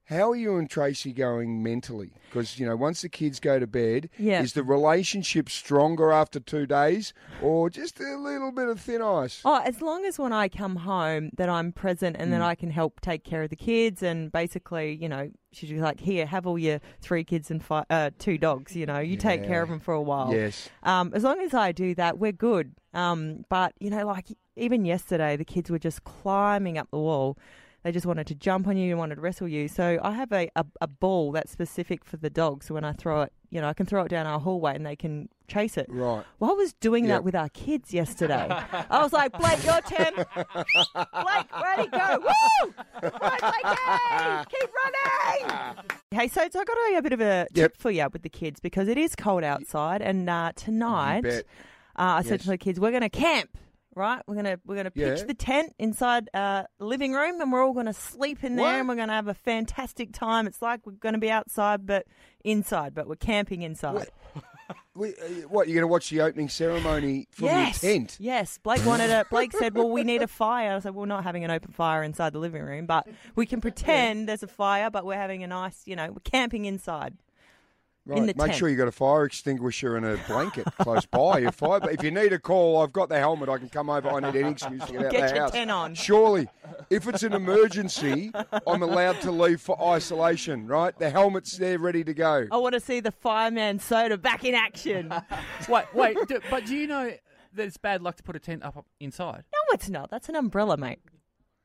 How 0.06 0.30
are 0.32 0.36
you 0.36 0.58
and 0.58 0.70
Tracy 0.70 1.12
going 1.14 1.64
mentally? 1.64 2.12
Because 2.30 2.60
you 2.60 2.66
know, 2.68 2.76
once 2.76 3.02
the 3.02 3.10
kids 3.10 3.40
go 3.40 3.58
to 3.60 3.66
bed, 3.66 4.10
Yeah. 4.20 4.44
is 4.44 4.54
the 4.54 4.62
relationship 4.64 5.50
stronger 5.50 6.12
after 6.12 6.40
two 6.40 6.68
days, 6.68 7.12
or 7.42 7.72
just 7.72 8.00
a 8.00 8.16
little 8.16 8.52
bit 8.52 8.68
of 8.68 8.80
thin 8.80 9.02
ice? 9.02 9.42
Oh, 9.44 9.62
as 9.66 9.82
long 9.82 10.06
as 10.06 10.20
when 10.20 10.32
I 10.32 10.48
come 10.48 10.76
home 10.76 11.32
that 11.38 11.50
I'm 11.50 11.72
present 11.72 12.18
and 12.20 12.32
then 12.32 12.42
Mm. 12.42 12.46
I 12.46 12.54
can 12.56 12.70
help 12.70 13.02
take 13.02 13.24
care 13.24 13.42
of 13.44 13.50
the 13.50 13.56
kids 13.56 14.04
and 14.04 14.32
basically, 14.32 14.94
you 14.94 15.10
know, 15.10 15.32
she's 15.52 15.72
like, 15.72 16.00
here, 16.00 16.28
have 16.28 16.46
all 16.46 16.60
your 16.60 16.82
three 17.02 17.24
kids 17.24 17.50
and 17.50 17.64
five, 17.64 17.86
uh, 17.90 18.12
two 18.20 18.38
dogs. 18.38 18.76
You 18.76 18.86
know, 18.86 19.00
you 19.00 19.18
take 19.18 19.44
care 19.44 19.64
of 19.64 19.70
them 19.70 19.80
for 19.80 19.96
a 19.96 20.02
while. 20.02 20.32
Yes. 20.32 20.70
Um, 20.84 21.14
as 21.16 21.24
long 21.24 21.40
as 21.42 21.56
I 21.56 21.72
do 21.72 21.96
that, 21.96 22.20
we're 22.20 22.32
good. 22.32 22.76
Um, 22.94 23.44
but 23.50 23.74
you 23.80 23.90
know, 23.90 24.06
like 24.06 24.28
even 24.56 24.86
yesterday, 24.86 25.36
the 25.36 25.46
kids 25.46 25.72
were 25.72 25.80
just 25.80 26.04
climbing 26.04 26.78
up 26.78 26.92
the 26.92 27.00
wall. 27.00 27.40
They 27.86 27.92
just 27.92 28.08
wanted 28.08 28.26
to 28.28 28.36
jump 28.36 28.68
on 28.68 28.78
you 28.78 28.90
and 28.90 28.98
wanted 28.98 29.16
to 29.16 29.22
wrestle 29.22 29.48
you. 29.48 29.68
So 29.68 30.00
I 30.02 30.12
have 30.14 30.32
a, 30.32 30.50
a, 30.56 30.66
a 30.82 30.88
ball 30.88 31.32
that's 31.32 31.52
specific 31.52 32.04
for 32.04 32.18
the 32.18 32.32
dogs. 32.32 32.66
So 32.66 32.74
when 32.74 32.84
I 32.84 32.94
throw 32.94 33.22
it, 33.22 33.32
you 33.52 33.62
know, 33.62 33.70
I 33.70 33.74
can 33.74 33.86
throw 33.86 34.04
it 34.04 34.10
down 34.10 34.26
our 34.26 34.40
hallway 34.40 34.74
and 34.76 34.84
they 34.84 34.96
can 34.96 35.30
chase 35.48 35.78
it. 35.78 35.86
Right. 35.88 36.24
Well, 36.40 36.50
I 36.50 36.54
was 36.56 36.74
doing 36.74 37.06
Yep. 37.06 37.10
that 37.14 37.24
with 37.24 37.36
our 37.36 37.48
kids 37.50 37.94
yesterday. 37.94 38.48
I 38.50 39.04
was 39.04 39.14
like, 39.14 39.34
Blake, 39.38 39.64
your 39.64 39.82
turn. 39.82 40.14
Blake, 40.16 41.62
ready, 41.62 41.88
go. 41.90 42.20
Woo! 42.24 42.74
Right, 43.04 43.40
Blakey, 43.40 44.58
keep 44.60 44.70
running. 44.74 45.76
Hey, 46.10 46.28
so, 46.28 46.42
so 46.52 46.60
I 46.60 46.64
got 46.64 46.78
a, 46.92 46.98
a 46.98 47.02
bit 47.04 47.14
of 47.14 47.22
a 47.22 47.46
tip 47.54 47.58
Yep. 47.74 47.78
for 47.78 47.92
you 47.92 48.08
with 48.12 48.24
the 48.24 48.30
kids 48.30 48.60
because 48.60 48.88
it 48.88 48.98
is 48.98 49.16
cold 49.16 49.44
outside, 49.44 50.02
and 50.02 50.28
uh, 50.28 50.54
tonight 50.56 51.22
bet. 51.22 51.44
uh, 51.98 52.18
I 52.18 52.22
said 52.24 52.32
Yes. 52.40 52.42
to 52.44 52.48
the 52.48 52.58
kids, 52.58 52.80
we're 52.80 52.90
going 52.90 53.02
to 53.04 53.10
camp. 53.10 53.58
Right, 53.96 54.22
we're 54.28 54.36
gonna 54.36 54.60
we're 54.66 54.76
gonna 54.76 54.92
pitch 54.92 55.20
Yeah. 55.20 55.26
the 55.26 55.34
tent 55.34 55.74
inside 55.80 56.30
uh, 56.34 56.64
the 56.80 56.86
living 56.86 57.14
room, 57.14 57.40
and 57.40 57.50
we're 57.50 57.66
all 57.66 57.72
gonna 57.74 57.94
sleep 57.94 58.44
in 58.44 58.58
there, 58.58 58.66
What? 58.66 58.76
and 58.76 58.90
we're 58.90 58.96
gonna 58.98 59.14
have 59.14 59.30
a 59.30 59.34
fantastic 59.34 60.12
time. 60.12 60.48
It's 60.48 60.62
like 60.62 60.86
we're 60.86 60.94
gonna 60.94 61.18
be 61.18 61.32
outside, 61.32 61.86
but 61.86 62.06
inside, 62.44 62.94
but 62.94 63.08
we're 63.08 63.16
camping 63.16 63.62
inside. 63.62 64.08
We, 64.96 65.10
uh, 65.16 65.48
what 65.48 65.68
you're 65.68 65.76
going 65.76 65.84
to 65.84 65.88
watch 65.88 66.10
the 66.10 66.22
opening 66.22 66.50
ceremony 66.50 67.28
from 67.32 67.46
yes. 67.46 67.84
your 67.84 67.94
tent? 67.94 68.18
Yes. 68.20 68.60
Blake 68.64 68.86
wanted 68.86 69.10
it. 69.10 69.30
Blake 69.30 69.52
said, 69.52 69.76
well, 69.76 69.90
we 69.90 70.04
need 70.04 70.22
a 70.22 70.28
fire. 70.28 70.76
I 70.76 70.80
said, 70.80 70.94
well, 70.96 71.02
we're 71.02 71.08
not 71.08 71.24
having 71.24 71.44
an 71.44 71.52
open 71.52 71.72
fire 71.72 72.02
inside 72.02 72.34
the 72.34 72.40
living 72.40 72.62
room, 72.64 72.86
but 72.86 73.08
we 73.36 73.46
can 73.46 73.62
pretend 73.62 74.28
there's 74.30 74.44
a 74.44 74.48
fire, 74.48 74.90
but 74.90 75.06
we're 75.06 75.16
having 75.16 75.44
a 75.44 75.48
nice, 75.48 75.82
you 75.86 75.96
know, 75.96 76.08
we're 76.12 76.20
camping 76.24 76.66
inside. 76.66 77.16
Right. 78.08 78.20
the 78.20 78.26
Make 78.28 78.38
tent. 78.38 78.56
sure 78.56 78.70
you 78.70 78.76
got 78.76 78.88
a 78.88 78.92
fire 78.92 79.26
extinguisher 79.26 79.96
and 79.98 80.06
a 80.06 80.18
blanket 80.28 80.66
close 80.80 81.08
by. 81.08 81.40
If 81.40 81.64
I, 81.64 81.78
if 81.90 82.04
you 82.04 82.12
need 82.12 82.34
a 82.34 82.40
call, 82.40 82.82
I've 82.84 82.94
got 82.94 83.10
the 83.10 83.18
helmet. 83.18 83.50
I 83.50 83.58
can 83.58 83.68
come 83.70 83.90
over. 83.90 84.10
I 84.10 84.20
need 84.20 84.40
any 84.40 84.52
excuse 84.52 84.84
to 84.86 84.92
get 84.92 85.06
out 85.06 85.12
Get 85.12 85.28
the 85.30 85.34
your 85.36 85.44
house. 85.44 85.52
tent 85.52 85.72
on. 85.72 85.96
Surely, 85.96 86.48
if 86.92 87.08
it's 87.08 87.24
an 87.24 87.34
emergency, 87.34 88.32
I'm 88.68 88.84
allowed 88.84 89.22
to 89.22 89.32
leave 89.32 89.60
for 89.60 89.82
isolation. 89.84 90.68
Right? 90.68 90.98
The 91.00 91.10
helmet's 91.10 91.58
there, 91.58 91.80
ready 91.80 92.04
to 92.04 92.14
go. 92.14 92.48
I 92.52 92.58
want 92.58 92.74
to 92.74 92.80
see 92.80 93.00
the 93.00 93.12
fireman 93.12 93.80
soda 93.80 94.18
back 94.20 94.46
in 94.46 94.54
action. 94.54 95.12
Wait, 95.70 95.86
wait, 95.94 96.18
do, 96.28 96.40
but 96.52 96.66
do 96.68 96.76
you 96.76 96.86
know 96.86 97.12
that 97.54 97.64
it's 97.66 97.78
bad 97.78 98.02
luck 98.04 98.18
to 98.18 98.24
put 98.24 98.36
a 98.36 98.40
tent 98.40 98.64
up, 98.64 98.78
up 98.78 98.86
inside? 99.00 99.44
No, 99.52 99.60
it's 99.74 99.90
not. 99.90 100.12
That's 100.12 100.30
an 100.30 100.36
umbrella, 100.36 100.78
mate. 100.78 101.00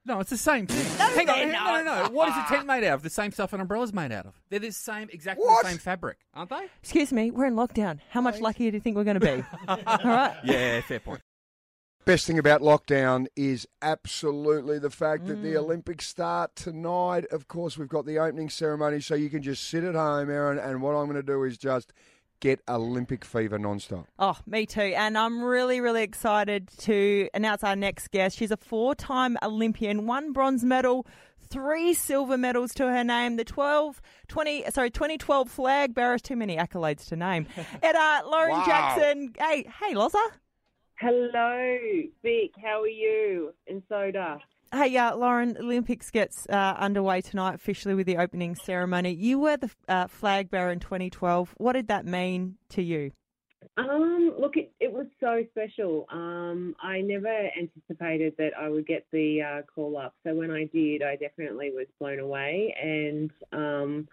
No, 0.07 0.19
it's 0.21 0.31
the 0.31 0.39
same 0.39 0.67
thing. 0.67 0.85
Hang 0.99 1.29
on, 1.29 1.37
they're 1.39 1.53
no, 1.53 1.83
no, 1.83 2.05
no. 2.05 2.11
What 2.11 2.29
is 2.31 2.35
a 2.37 2.45
tent 2.49 2.67
made 2.67 2.85
out 2.85 2.95
of? 2.95 3.03
The 3.03 3.11
same 3.11 3.33
stuff 3.33 3.53
an 3.53 3.61
umbrella's 3.61 3.93
made 3.93 4.13
out 4.13 4.25
of. 4.27 4.41
They're 4.49 4.59
the 4.59 4.73
same, 4.73 5.09
exactly 5.13 5.45
What? 5.45 5.65
the 5.65 5.71
same 5.71 5.79
fabric, 5.79 6.19
aren't 6.33 6.51
they? 6.51 6.67
Excuse 6.83 7.13
me, 7.13 7.31
we're 7.31 7.47
in 7.47 7.55
lockdown. 7.55 7.99
How 8.11 8.21
much 8.23 8.41
luckier 8.41 8.71
do 8.71 8.77
you 8.79 8.81
think 8.81 8.97
we're 8.97 9.05
going 9.05 9.21
to 9.21 9.37
be? 9.37 9.45
All 9.69 9.79
right. 10.05 10.35
Yeah, 10.43 10.81
fair 10.81 11.01
point. 11.01 11.21
Best 12.07 12.27
thing 12.27 12.39
about 12.39 12.63
lockdown 12.63 13.27
is 13.37 13.67
absolutely 13.83 14.79
the 14.79 14.89
fact 14.91 15.27
that 15.27 15.39
Mm. 15.39 15.43
the 15.43 15.57
Olympics 15.59 16.09
start 16.09 16.57
tonight. 16.57 17.27
Of 17.31 17.47
course, 17.47 17.77
we've 17.77 17.91
got 17.91 18.07
the 18.07 18.19
opening 18.19 18.49
ceremony, 18.49 19.01
so 19.01 19.15
you 19.15 19.29
can 19.29 19.43
just 19.43 19.69
sit 19.69 19.85
at 19.85 19.95
home, 19.95 20.31
Erin. 20.31 20.59
And 20.59 20.81
what 20.81 20.93
I'm 20.95 21.05
going 21.05 21.17
to 21.17 21.23
do 21.23 21.45
is 21.45 21.59
just 21.59 21.93
get 22.41 22.61
Olympic 22.69 23.25
fever 23.25 23.59
nonstop. 23.59 24.07
Oh, 24.19 24.37
me 24.47 24.67
too. 24.67 24.81
And 24.81 25.17
I'm 25.17 25.43
really, 25.43 25.81
really 25.81 26.03
excited 26.03 26.69
to 26.81 27.29
announce 27.35 27.63
our 27.63 27.77
next 27.77 28.11
guest. 28.11 28.37
She's 28.39 28.51
a 28.51 28.57
four 28.57 28.95
time 28.95 29.37
Olympian, 29.43 30.07
one 30.07 30.33
bronze 30.33 30.65
medal, 30.65 31.07
three 31.49 31.95
silver 31.95 32.37
medals 32.39 32.73
to 32.75 32.85
her 32.89 33.05
name. 33.05 33.37
The 33.37 33.45
12, 33.45 34.01
20, 34.29 34.65
sorry, 34.71 34.91
2012 34.91 35.51
flag 35.51 35.95
bearers. 35.95 36.23
Too 36.23 36.37
many 36.37 36.57
accolades 36.57 37.07
to 37.09 37.17
name. 37.17 37.47
and 37.83 37.97
uh, 37.97 38.23
Lauren 38.27 38.53
Wow. 38.53 38.65
Jackson. 38.67 39.35
Hey, 39.39 39.67
hey, 39.81 39.95
Loza. 39.95 40.23
Hello, 40.99 41.79
Vic. 42.23 42.53
How 42.63 42.83
are 42.83 42.89
you? 42.89 43.55
And 43.67 43.83
Soda. 43.89 44.39
Hey, 44.73 44.97
uh, 44.97 45.17
Lauren, 45.17 45.57
Olympics 45.59 46.13
gets 46.13 46.47
uh, 46.49 46.77
underway 46.79 47.23
tonight 47.23 47.57
officially 47.57 47.97
with 47.97 48.07
the 48.07 48.19
opening 48.19 48.55
ceremony. 48.55 49.13
You 49.13 49.41
were 49.41 49.57
the 49.57 49.71
uh, 49.89 50.07
flag 50.07 50.49
bearer 50.49 50.71
in 50.71 50.79
2012. 50.79 51.55
What 51.57 51.73
did 51.73 51.89
that 51.89 52.07
mean 52.07 52.55
to 52.71 52.83
you? 52.83 53.11
Um, 53.77 54.33
look, 54.39 54.57
it, 54.57 54.73
it 54.79 54.93
was 54.93 55.07
so 55.19 55.45
special. 55.51 56.07
Um, 56.13 56.77
I 56.81 57.01
never 57.01 57.51
anticipated 57.59 58.35
that 58.39 58.53
I 58.57 58.69
would 58.69 58.87
get 58.87 59.07
the 59.11 59.43
uh, 59.43 59.63
call 59.75 59.97
up. 59.97 60.15
So 60.25 60.37
when 60.37 60.53
I 60.53 60.67
did, 60.73 61.03
I 61.03 61.17
definitely 61.17 61.71
was 61.71 61.87
blown 61.99 62.21
away. 62.21 62.73
And 62.81 63.33
um, 63.53 64.09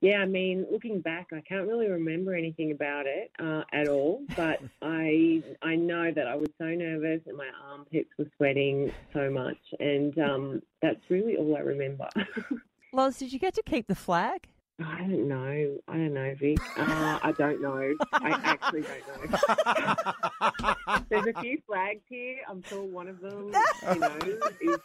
yeah, 0.00 0.18
I 0.18 0.26
mean, 0.26 0.66
looking 0.70 1.00
back, 1.00 1.28
I 1.32 1.40
can't 1.40 1.66
really 1.66 1.88
remember 1.88 2.34
anything 2.34 2.70
about 2.70 3.06
it 3.06 3.30
uh, 3.38 3.62
at 3.72 3.88
all. 3.88 4.22
But 4.36 4.60
I 4.82 5.42
I 5.62 5.74
know 5.74 6.12
that 6.12 6.28
I 6.28 6.36
was 6.36 6.48
so 6.58 6.66
nervous 6.66 7.20
and 7.26 7.36
my 7.36 7.48
armpits 7.68 8.10
were 8.16 8.30
sweating 8.36 8.92
so 9.12 9.30
much, 9.30 9.58
and 9.80 10.16
um, 10.18 10.62
that's 10.80 11.00
really 11.08 11.36
all 11.36 11.56
I 11.56 11.60
remember. 11.60 12.08
Loz, 12.92 13.18
did 13.18 13.32
you 13.32 13.38
get 13.38 13.54
to 13.54 13.62
keep 13.62 13.88
the 13.88 13.96
flag? 13.96 14.48
I 14.80 15.00
don't 15.00 15.26
know. 15.26 15.78
I 15.88 15.92
don't 15.92 16.14
know, 16.14 16.34
Vic. 16.38 16.58
Uh, 16.78 17.18
I 17.20 17.32
don't 17.36 17.60
know. 17.60 17.94
I 18.12 18.30
actually 18.44 18.82
don't 18.82 19.30
know. 19.32 21.04
There's 21.10 21.26
a 21.34 21.40
few 21.40 21.58
flags 21.66 22.02
here. 22.08 22.36
I'm 22.48 22.62
sure 22.62 22.84
one 22.84 23.08
of 23.08 23.20
them, 23.20 23.52
you 23.92 23.98
know, 23.98 24.16
is. 24.60 24.78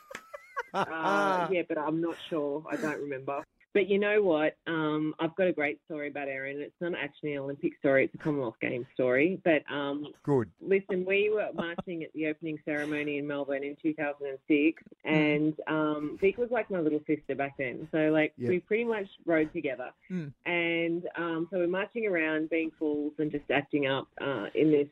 Uh, 0.74 1.48
yeah, 1.52 1.62
but 1.70 1.78
I'm 1.78 2.02
not 2.02 2.16
sure. 2.28 2.64
I 2.72 2.76
don't 2.76 3.00
remember. 3.00 3.44
But 3.74 3.90
you 3.90 3.98
know 3.98 4.22
what? 4.22 4.56
Um, 4.68 5.16
I've 5.20 5.36
got 5.36 5.48
a 5.48 5.52
great 5.52 5.80
story 5.86 6.08
about 6.08 6.28
Erin. 6.28 6.62
It's 6.62 6.80
not 6.80 6.94
actually 6.96 7.34
an 7.34 7.40
Olympic 7.40 7.74
story. 7.80 8.06
It's 8.06 8.14
a 8.14 8.20
Commonwealth 8.20 8.58
Games 8.62 8.86
story. 8.94 9.42
But 9.44 9.64
um, 9.74 10.08
Good. 10.22 10.52
Listen, 10.62 11.04
we 11.06 11.32
were 11.34 11.50
marching 11.56 12.04
at 12.04 12.14
the 12.14 12.28
opening 12.28 12.60
ceremony 12.66 13.18
in 13.18 13.26
Melbourne 13.26 13.64
in 13.64 13.76
2006, 13.82 14.84
and 15.06 15.54
um, 15.68 16.18
Vic 16.22 16.38
was 16.38 16.52
like 16.52 16.70
my 16.70 16.80
little 16.80 17.02
sister 17.08 17.34
back 17.34 17.56
then. 17.58 17.88
So, 17.92 18.12
like, 18.12 18.34
Yeah. 18.38 18.50
we 18.50 18.60
pretty 18.60 18.84
much 18.84 19.08
rode 19.26 19.52
together. 19.54 19.90
Mm. 20.12 20.32
And 20.46 21.08
um, 21.18 21.48
so 21.50 21.58
we're 21.58 21.68
marching 21.68 22.06
around, 22.06 22.52
being 22.52 22.72
fools 22.78 23.14
and 23.18 23.32
just 23.32 23.50
acting 23.50 23.88
up 23.88 24.08
uh, 24.22 24.48
in 24.54 24.72
this 24.72 24.88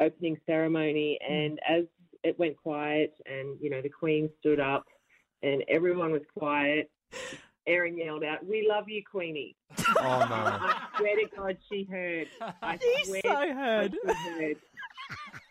opening 0.00 0.38
ceremony. 0.46 1.18
And 1.28 1.60
as 1.68 1.84
it 2.24 2.38
went 2.38 2.56
quiet, 2.56 3.12
and 3.26 3.58
you 3.60 3.68
know, 3.68 3.82
the 3.82 3.90
Queen 3.90 4.30
stood 4.40 4.58
up, 4.58 4.86
and 5.42 5.62
everyone 5.68 6.12
was 6.12 6.22
quiet. 6.36 6.90
Erin 7.66 7.96
yelled 7.96 8.24
out, 8.24 8.44
"We 8.46 8.66
love 8.68 8.88
you, 8.88 9.02
Queenie!" 9.10 9.56
Oh, 9.78 10.02
no. 10.02 10.04
I 10.04 10.86
swear 10.98 11.16
to 11.16 11.36
God, 11.36 11.56
she 11.70 11.84
heard. 11.90 12.28
I 12.62 12.78
She 12.78 13.04
swear 13.04 13.20
so 13.24 13.46
to 13.46 13.52
heard. 13.54 13.92
she 14.02 14.30
heard. 14.30 14.56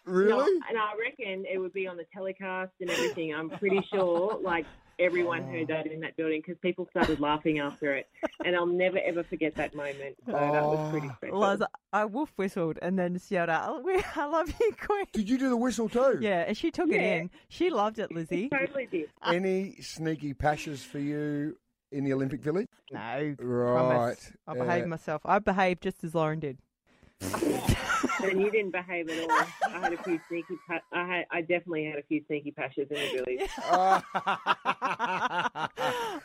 No, 0.08 0.14
Really? 0.14 0.60
and 0.68 0.78
I 0.78 0.94
reckon 1.00 1.46
it 1.52 1.60
would 1.60 1.74
be 1.74 1.86
on 1.88 1.96
the 1.96 2.06
telecast 2.14 2.72
and 2.82 2.90
everything. 2.90 3.34
I'm 3.36 3.50
pretty 3.52 3.82
sure, 3.94 4.40
like 4.42 4.66
everyone 5.00 5.44
heard 5.44 5.68
that 5.68 5.86
in 5.88 6.00
that 6.02 6.18
building 6.18 6.42
because 6.46 6.60
people 6.62 6.88
started 6.90 7.20
laughing 7.20 7.60
after 7.60 7.94
it, 7.96 8.08
and 8.44 8.56
I'll 8.56 8.66
never 8.66 8.98
ever 9.06 9.24
forget 9.24 9.56
that 9.56 9.76
moment. 9.76 10.16
So 10.26 10.32
that 10.32 10.64
was 10.64 10.80
oh. 10.80 10.92
pretty 10.92 11.08
Oh. 11.08 11.16
special. 11.18 11.40
Loz, 11.40 11.62
I 11.94 12.06
wolf 12.06 12.32
whistled 12.36 12.80
and 12.82 12.98
then 12.98 13.14
just 13.14 13.30
yelled 13.30 13.50
out, 13.50 13.70
"Oh, 13.70 14.02
I 14.16 14.26
love 14.26 14.52
you, 14.60 14.72
Queen. 14.86 15.06
Did 15.14 15.30
you 15.30 15.38
do 15.38 15.50
the 15.50 15.58
whistle 15.58 15.88
too? 15.88 16.18
Yeah, 16.20 16.46
and 16.48 16.58
she 16.58 16.72
took 16.72 16.90
it 16.90 17.00
in. 17.02 17.30
She 17.50 17.70
loved 17.70 18.00
it, 18.00 18.12
Lizzie. 18.12 18.50
totally 18.50 18.88
did. 18.88 19.10
Any 19.26 19.76
sneaky 19.82 20.34
pashes 20.34 20.84
for 20.84 21.00
you 21.00 21.58
in 21.92 22.04
the 22.04 22.14
Olympic 22.14 22.42
Village? 22.42 22.68
No, 22.92 23.36
Right. 23.40 23.74
promise. 24.18 24.32
I 24.48 24.54
behaved 24.54 24.86
Uh, 24.86 24.90
myself. 24.90 25.22
I 25.26 25.40
behaved 25.40 25.84
just 25.84 26.04
as 26.04 26.16
Lauren 26.16 26.40
did. 26.40 26.58
And 28.24 28.40
you 28.42 28.52
didn't 28.52 28.72
behave 28.72 29.10
at 29.10 29.20
all. 29.24 29.32
I 29.32 29.80
had 29.80 29.94
a 29.94 30.04
few 30.04 30.20
sneaky. 30.28 30.56
Pa- 30.68 30.82
I 30.92 31.06
had. 31.08 31.26
I 31.32 31.42
definitely 31.42 31.86
had 31.86 31.98
a 31.98 32.04
few 32.04 32.24
sneaky 32.28 32.52
pashes 32.52 32.88
in 32.90 32.96
the 32.98 33.24
village. 33.24 33.50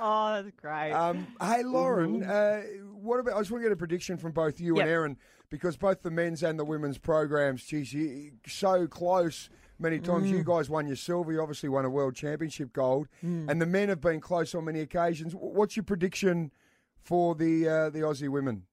oh, 0.00 0.42
that's 0.42 0.50
great. 0.60 0.92
Um, 0.92 1.26
hey, 1.40 1.62
Lauren, 1.62 2.22
uh, 2.22 2.62
what 2.94 3.20
about? 3.20 3.34
I 3.36 3.40
just 3.40 3.50
want 3.50 3.62
to 3.62 3.68
get 3.68 3.72
a 3.72 3.76
prediction 3.76 4.16
from 4.18 4.32
both 4.32 4.60
you 4.60 4.76
Yep. 4.76 4.82
and 4.82 4.90
Erin 4.90 5.16
because 5.50 5.76
both 5.76 6.02
the 6.02 6.10
men's 6.10 6.42
and 6.42 6.58
the 6.58 6.64
women's 6.64 6.98
programs, 6.98 7.64
geez, 7.64 7.92
you, 7.92 8.32
so 8.46 8.86
close. 8.86 9.48
Many 9.78 9.98
times 9.98 10.26
Mm. 10.28 10.38
you 10.38 10.44
guys 10.44 10.70
won 10.70 10.86
your 10.86 10.96
silver. 10.96 11.32
You 11.32 11.40
obviously 11.42 11.68
won 11.68 11.84
a 11.84 11.90
world 11.90 12.14
championship 12.14 12.72
gold, 12.72 13.08
and 13.22 13.60
the 13.60 13.66
men 13.66 13.88
have 13.88 14.00
been 14.00 14.20
close 14.20 14.54
on 14.54 14.64
many 14.64 14.80
occasions. 14.80 15.34
What's 15.34 15.76
your 15.76 15.84
prediction 15.84 16.50
for 17.02 17.34
the 17.34 17.68
uh, 17.68 17.90
the 17.90 18.00
Aussie 18.00 18.28
women? 18.28 18.64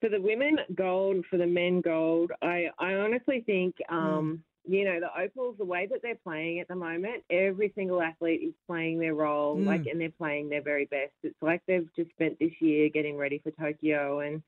For 0.00 0.08
the 0.08 0.20
women, 0.20 0.58
gold. 0.74 1.24
For 1.30 1.36
the 1.36 1.46
men, 1.46 1.80
gold. 1.80 2.30
I, 2.42 2.70
I 2.78 2.94
honestly 2.94 3.40
think, 3.40 3.76
um, 3.88 4.42
you 4.68 4.84
know, 4.84 5.00
the 5.00 5.08
Opals, 5.22 5.56
the 5.58 5.64
way 5.64 5.86
that 5.90 6.00
they're 6.02 6.18
playing 6.22 6.60
at 6.60 6.68
the 6.68 6.76
moment, 6.76 7.22
every 7.30 7.72
single 7.74 8.02
athlete 8.02 8.42
is 8.42 8.52
playing 8.66 8.98
their 8.98 9.14
role, 9.14 9.56
Mm. 9.56 9.64
like, 9.66 9.86
and 9.86 9.98
they're 10.00 10.10
playing 10.10 10.48
their 10.50 10.60
very 10.62 10.84
best. 10.86 11.12
It's 11.22 11.40
like 11.42 11.62
they've 11.66 11.88
just 11.96 12.10
spent 12.10 12.38
this 12.38 12.52
year 12.60 12.88
getting 12.90 13.16
ready 13.16 13.38
for 13.38 13.50
Tokyo, 13.52 14.20
and 14.20 14.42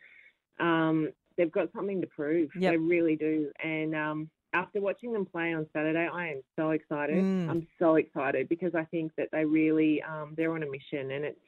um, 0.60 1.10
they've 1.36 1.52
got 1.52 1.72
something 1.72 2.00
to 2.02 2.06
prove. 2.06 2.50
Yep. 2.54 2.72
They 2.72 2.76
really 2.76 3.16
do. 3.16 3.50
And 3.62 3.94
um, 3.94 4.30
after 4.52 4.80
watching 4.80 5.12
them 5.12 5.26
play 5.26 5.52
on 5.52 5.66
Saturday, 5.72 6.08
I 6.12 6.28
am 6.28 6.42
so 6.56 6.70
excited. 6.70 7.22
Mm. 7.22 7.50
I'm 7.50 7.66
so 7.78 7.96
excited 7.96 8.48
because 8.48 8.74
I 8.74 8.84
think 8.84 9.12
that 9.16 9.28
they 9.32 9.44
really, 9.44 10.02
um, 10.02 10.34
they're 10.36 10.52
on 10.52 10.62
a 10.62 10.70
mission, 10.70 11.10
and 11.10 11.24
it's. 11.24 11.38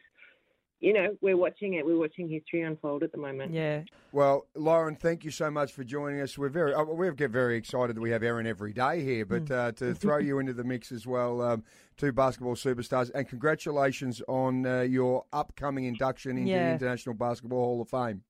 You 0.83 0.95
know, 0.95 1.15
we're 1.21 1.37
watching 1.37 1.75
it. 1.75 1.85
We're 1.85 1.99
watching 1.99 2.27
history 2.27 2.63
unfold 2.63 3.03
at 3.03 3.13
the 3.13 3.19
moment. 3.19 3.53
yeah. 3.53 3.83
Well, 4.13 4.47
Lauren, 4.55 4.97
thank 4.97 5.25
you 5.25 5.31
so 5.31 5.51
much 5.51 5.73
for 5.73 5.85
joining 5.85 6.23
us. 6.23 6.39
We're 6.39 6.49
very 6.49 6.73
uh, 6.73 6.85
we 6.85 7.11
get 7.13 7.31
very 7.31 7.59
excited 7.59 7.97
that 7.97 8.01
we 8.01 8.11
have 8.13 8.23
Erin 8.23 8.47
every 8.47 8.73
day 8.73 9.05
here, 9.05 9.27
but 9.27 9.51
uh, 9.51 9.73
to 9.73 9.93
throw 9.95 10.17
you 10.17 10.39
into 10.39 10.55
the 10.55 10.65
mix 10.65 10.91
as 10.91 11.07
well, 11.07 11.43
um, 11.43 11.65
two 11.99 12.13
basketball 12.13 12.55
superstars, 12.55 13.11
and 13.15 13.29
congratulations 13.29 14.23
on 14.27 14.65
uh, 14.65 14.81
your 14.81 15.27
upcoming 15.35 15.85
induction 15.85 16.39
into 16.39 16.51
the 16.51 16.71
International 16.71 17.15
Basketball 17.15 17.63
Hall 17.63 17.83
of 17.83 17.91
Fame. 17.91 18.23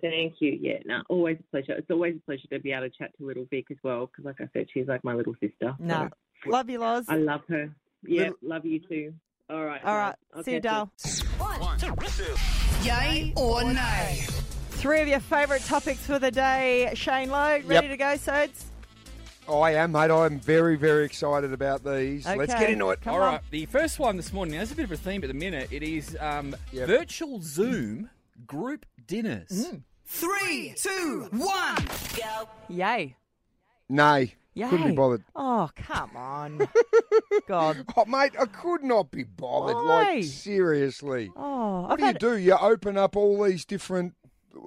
Thank 0.00 0.34
you. 0.40 0.58
Yeah, 0.60 0.78
no, 0.86 1.02
always 1.08 1.38
a 1.40 1.42
pleasure. 1.50 1.72
It's 1.72 1.90
always 1.90 2.16
a 2.16 2.20
pleasure 2.20 2.46
to 2.52 2.58
be 2.60 2.72
able 2.72 2.88
to 2.88 2.90
chat 2.96 3.10
to 3.18 3.26
little 3.26 3.46
Vic 3.50 3.66
as 3.70 3.76
well, 3.82 4.06
because 4.06 4.24
like 4.24 4.40
I 4.40 4.48
said, 4.52 4.66
she's 4.72 4.86
like 4.88 5.02
my 5.04 5.14
little 5.14 5.34
sister. 5.40 5.74
No. 5.78 6.08
So 6.44 6.50
Love 6.50 6.70
you, 6.70 6.78
Loz. 6.78 7.06
I 7.08 7.16
love 7.16 7.42
her. 7.48 7.70
Yeah, 8.02 8.22
Little- 8.22 8.36
love 8.42 8.64
you 8.66 8.80
too. 8.80 9.14
All 9.50 9.64
right. 9.64 9.84
All 9.84 9.96
right. 9.96 10.14
love. 10.34 10.44
See 10.44 10.52
you, 10.52 10.56
Okay, 10.58 10.68
Dal. 10.68 10.90
Yay 12.82 13.32
or 13.36 13.64
nay? 13.64 14.20
Three 14.70 15.00
of 15.02 15.08
your 15.08 15.20
favourite 15.20 15.62
topics 15.62 16.06
for 16.06 16.18
the 16.18 16.30
day. 16.30 16.90
Shane 16.94 17.28
Lowe, 17.30 17.60
ready 17.66 17.68
Yep. 17.68 17.88
to 17.90 17.96
go, 17.96 18.16
Sods? 18.16 18.66
I 19.48 19.72
am, 19.74 19.92
mate. 19.92 20.10
I'm 20.10 20.38
very, 20.38 20.76
very 20.76 21.04
excited 21.04 21.52
about 21.52 21.82
these. 21.84 22.24
Okay. 22.26 22.36
Let's 22.38 22.54
get 22.54 22.70
into 22.70 22.88
it. 22.90 23.00
Come 23.00 23.14
All 23.16 23.22
on. 23.22 23.32
right, 23.34 23.40
the 23.50 23.66
first 23.66 23.98
one 23.98 24.16
this 24.16 24.32
morning. 24.32 24.54
There's 24.54 24.70
a 24.70 24.76
bit 24.76 24.84
of 24.84 24.92
a 24.92 24.96
theme 24.96 25.22
at 25.24 25.28
the 25.28 25.34
minute. 25.34 25.68
It 25.72 25.82
is 25.82 26.16
um, 26.20 26.54
Yep. 26.72 26.86
virtual 26.86 27.40
Zoom 27.42 28.08
group 28.46 28.86
dinners. 29.10 29.72
Three, 30.06 30.74
two, 30.76 31.28
one. 31.32 31.76
Yay. 32.68 33.16
Nay, 33.88 34.34
Yay. 34.54 34.68
couldn't 34.68 34.88
be 34.90 34.94
bothered. 34.94 35.24
Oh, 35.34 35.68
come 35.74 36.16
on. 36.16 36.68
God. 37.48 37.84
Oh, 37.96 38.04
mate, 38.04 38.32
I 38.38 38.46
could 38.46 38.84
not 38.84 39.10
be 39.10 39.24
bothered. 39.24 39.74
Why? 39.76 40.14
Like 40.14 40.24
seriously. 40.24 41.30
Oh, 41.36 41.82
What 41.82 41.92
I've 41.92 41.98
do 41.98 42.02
you 42.02 42.06
had, 42.06 42.18
do? 42.18 42.36
You 42.38 42.56
open 42.60 42.96
up 42.96 43.16
all 43.16 43.42
these 43.44 43.64
different 43.64 44.14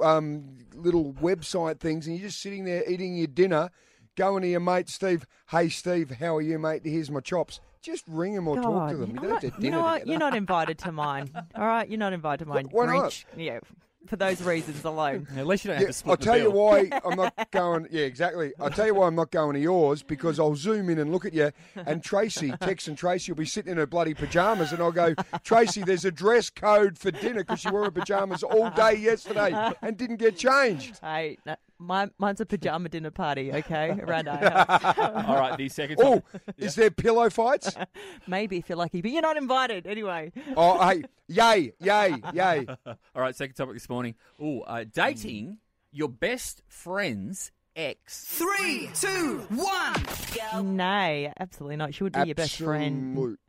um, 0.01 0.57
little 0.75 1.13
website 1.13 1.79
things, 1.79 2.05
and 2.07 2.17
you're 2.17 2.27
just 2.27 2.41
sitting 2.41 2.65
there 2.65 2.83
eating 2.89 3.15
your 3.15 3.27
dinner, 3.27 3.69
going 4.17 4.41
to 4.43 4.49
your 4.49 4.59
mate 4.59 4.89
Steve. 4.89 5.25
Hey, 5.49 5.69
Steve, 5.69 6.11
how 6.11 6.35
are 6.35 6.41
you, 6.41 6.59
mate? 6.59 6.81
Here's 6.83 7.09
my 7.09 7.21
chops. 7.21 7.61
Just 7.81 8.03
ring 8.07 8.33
them 8.35 8.47
or 8.47 8.55
talk 8.57 8.65
God. 8.65 8.89
to 8.91 8.95
them. 8.97 9.11
You 9.11 9.15
I'm 9.17 9.21
don't 9.23 9.31
not- 9.31 9.43
have 9.43 9.51
to 9.53 9.57
you 9.57 9.61
dinner 9.63 9.77
know 9.77 9.83
what? 9.83 9.93
together. 9.95 10.09
You're 10.11 10.19
not 10.19 10.35
invited 10.35 10.77
to 10.79 10.91
mine. 10.91 11.29
All 11.55 11.65
right? 11.65 11.87
You're 11.89 11.99
not 11.99 12.13
invited 12.13 12.45
to 12.45 12.49
mine. 12.49 12.67
Why 12.71 12.85
not? 12.85 13.11
Grinch. 13.11 13.25
Yeah, 13.37 13.59
for 14.07 14.15
those 14.15 14.41
reasons 14.41 14.83
alone. 14.83 15.27
At 15.35 15.47
least 15.47 15.65
you 15.65 15.69
don't 15.69 15.75
Yeah, 15.79 15.87
have 15.87 15.89
to 15.89 15.93
split 15.93 16.11
I'll 16.11 16.17
the 16.17 16.23
tell 16.25 16.37
you 16.37 16.51
why 16.51 16.89
I'm 17.05 17.15
not 17.15 17.51
going. 17.51 17.87
Yeah, 17.91 18.03
exactly. 18.03 18.53
I'll 18.59 18.69
tell 18.69 18.85
you 18.87 18.95
why 18.95 19.07
I'm 19.07 19.15
not 19.15 19.31
going 19.31 19.53
to 19.53 19.59
yours 19.59 20.03
because 20.03 20.39
I'll 20.39 20.55
zoom 20.55 20.89
in 20.89 20.99
and 20.99 21.11
look 21.11 21.25
at 21.25 21.33
you, 21.33 21.51
and 21.75 22.03
Tracy, 22.03 22.51
Tex 22.61 22.87
and 22.87 22.97
Tracy 22.97 23.31
will 23.31 23.37
be 23.37 23.45
sitting 23.45 23.71
in 23.71 23.77
her 23.77 23.87
bloody 23.87 24.13
pajamas, 24.13 24.71
and 24.73 24.81
I'll 24.81 24.91
go, 24.91 25.15
Tracy, 25.43 25.83
there's 25.83 26.05
a 26.05 26.11
dress 26.11 26.49
code 26.49 26.97
for 26.97 27.11
dinner 27.11 27.41
because 27.43 27.63
you 27.65 27.71
wore 27.71 27.85
her 27.85 27.91
pajamas 27.91 28.43
all 28.43 28.69
day 28.71 28.95
yesterday 28.95 29.53
and 29.81 29.97
didn't 29.97 30.17
get 30.17 30.37
changed. 30.37 30.99
Hey, 31.01 31.37
no, 31.45 31.55
mine, 31.83 32.11
mine's 32.17 32.39
a 32.41 32.45
pajama 32.45 32.89
dinner 32.89 33.11
party, 33.11 33.51
okay? 33.53 33.91
Around 33.91 34.27
our 34.29 34.37
house. 34.37 34.97
All 35.27 35.35
right, 35.35 35.57
the 35.57 35.69
second 35.69 35.97
Oh, 35.99 36.19
topic. 36.19 36.41
is 36.57 36.75
there 36.75 36.89
pillow 36.91 37.29
fights? 37.29 37.75
Maybe 38.27 38.57
if 38.57 38.69
you're 38.69 38.77
lucky, 38.77 39.01
but 39.01 39.11
you're 39.11 39.21
not 39.21 39.37
invited 39.37 39.85
anyway. 39.87 40.31
Oh, 40.57 40.87
hey, 40.87 41.03
yay, 41.27 41.73
yay, 41.79 42.15
yay. 42.33 42.65
All 42.85 42.95
right, 43.15 43.35
second 43.35 43.55
topic 43.55 43.73
this 43.75 43.89
morning. 43.89 44.15
Oh, 44.41 44.61
uh, 44.61 44.85
dating 44.91 45.57
your 45.91 46.09
best 46.09 46.61
friend's 46.67 47.51
ex. 47.75 48.25
Three, 48.25 48.89
two, 48.93 49.45
one. 49.49 50.75
Nay, 50.75 51.31
absolutely 51.39 51.75
not. 51.77 51.93
She 51.95 52.03
would 52.03 52.13
be 52.13 52.23
your 52.25 52.35
best 52.35 52.57
friend. 52.57 53.11
Absolute. 53.17 53.39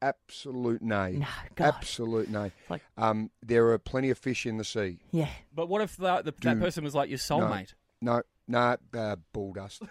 Absolute 0.00 0.82
nay. 0.82 1.12
No, 1.18 1.26
God. 1.54 1.74
Absolute 1.76 2.28
nay. 2.30 2.52
like- 2.68 2.82
um, 2.96 3.30
there 3.42 3.68
are 3.70 3.78
plenty 3.78 4.10
of 4.10 4.18
fish 4.18 4.46
in 4.46 4.56
the 4.58 4.64
sea. 4.64 4.98
Yeah. 5.10 5.28
But 5.54 5.68
what 5.68 5.82
if 5.82 5.96
the, 5.96 6.22
the, 6.22 6.32
that 6.42 6.58
person 6.60 6.84
was 6.84 6.94
like 6.94 7.08
your 7.08 7.18
soulmate? 7.18 7.74
No, 8.00 8.22
no, 8.48 8.76
uh, 8.94 9.16
bull 9.32 9.52
dust. 9.54 9.82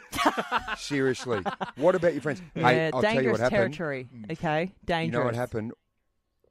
Seriously. 0.77 1.41
What 1.77 1.95
about 1.95 2.13
your 2.13 2.21
friends? 2.21 2.41
Yeah, 2.55 2.69
hey, 2.69 2.85
I'll 2.93 3.01
tell 3.01 3.11
you 3.13 3.17
dangerous 3.21 3.39
what 3.39 3.51
happened. 3.51 3.73
territory. 3.73 4.09
Okay, 4.31 4.73
dangerous. 4.85 5.05
You 5.13 5.19
know 5.19 5.25
what 5.25 5.35
happened? 5.35 5.71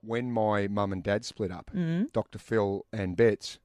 When 0.02 0.32
my 0.32 0.66
mum 0.68 0.92
and 0.92 1.02
dad 1.02 1.25
split 1.25 1.50
up, 1.52 1.70
Mm. 1.75 2.11
Dr. 2.12 2.38
Phil 2.38 2.87
and 2.92 3.16
Betts, 3.16 3.59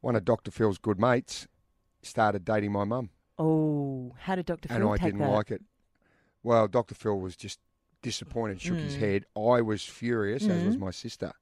one 0.00 0.16
of 0.16 0.24
Dr. 0.24 0.50
Phil's 0.50 0.78
good 0.78 0.98
mates, 0.98 1.46
started 2.02 2.44
dating 2.44 2.72
my 2.72 2.82
mum. 2.84 3.10
Oh, 3.38 4.14
how 4.18 4.34
did 4.34 4.46
Dr. 4.46 4.66
and 4.70 4.78
Phil 4.82 4.90
I 4.90 4.96
take 4.96 5.04
didn't 5.06 5.20
that? 5.20 5.30
like 5.30 5.50
it. 5.52 5.62
Well, 6.42 6.66
Dr. 6.66 6.94
Phil 6.96 7.18
was 7.20 7.36
just 7.36 7.60
disappointed, 8.02 8.60
shook 8.60 8.78
his 8.78 8.96
Mm. 8.96 9.00
head. 9.00 9.26
I 9.36 9.60
was 9.60 9.84
furious, 9.84 10.46
as 10.46 10.64
was 10.64 10.76
Mm. 10.76 10.80
my 10.80 10.90
sister. 10.90 11.32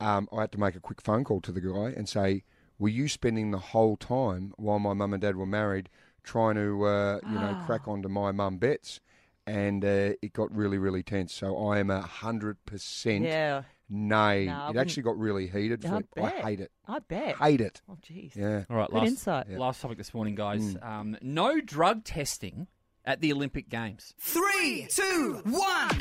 Um, 0.00 0.28
I 0.32 0.42
had 0.42 0.52
to 0.52 0.60
make 0.60 0.74
a 0.76 0.80
quick 0.80 1.00
phone 1.00 1.24
call 1.24 1.40
to 1.42 1.52
the 1.52 1.60
guy 1.60 1.92
and 1.96 2.08
say, 2.08 2.44
"Were 2.78 2.88
you 2.90 3.08
spending 3.08 3.50
the 3.50 3.58
whole 3.58 3.96
time 3.96 4.52
while 4.56 4.78
my 4.78 4.92
mum 4.92 5.14
and 5.14 5.22
dad 5.22 5.36
were 5.36 5.46
married 5.46 5.88
trying 6.22 6.56
to, 6.56 6.84
uh, 6.84 7.20
you 7.26 7.34
know, 7.38 7.54
Ah. 7.56 7.64
crack 7.66 7.88
onto 7.88 8.08
my 8.08 8.30
mum 8.32 8.58
Bets?" 8.58 9.00
And 9.46 9.84
uh, 9.84 10.14
it 10.20 10.32
got 10.32 10.50
really, 10.54 10.76
really 10.76 11.02
tense. 11.04 11.32
So 11.32 11.56
I 11.68 11.78
am 11.78 11.88
a 11.88 12.00
hundred 12.02 12.62
percent 12.66 13.24
Yeah, 13.24 13.62
nay. 13.88 14.46
No, 14.46 14.68
it 14.70 14.76
actually 14.76 15.04
got 15.04 15.16
really 15.16 15.46
heated. 15.46 15.86
I 15.86 15.88
Flip. 15.88 16.08
I 16.18 16.30
hate 16.30 16.60
it. 16.60 16.72
I 16.88 16.98
bet. 16.98 17.36
Hate 17.36 17.60
it. 17.60 17.80
Oh, 17.88 17.96
jeez. 18.02 18.34
Yeah. 18.34 18.64
All 18.68 18.76
right, 18.76 18.88
Good 18.90 18.96
last, 18.96 19.06
insight. 19.08 19.46
Yeah. 19.48 19.58
last 19.58 19.80
topic 19.80 19.98
this 19.98 20.12
morning, 20.12 20.34
guys. 20.34 20.74
Mm. 20.74 20.84
Um, 20.86 21.16
no 21.22 21.60
drug 21.60 22.02
testing 22.04 22.66
at 23.06 23.20
the 23.20 23.32
Olympic 23.32 23.68
Games. 23.68 24.14
Three, 24.18 24.86
two, 24.90 25.40
one. 25.44 26.00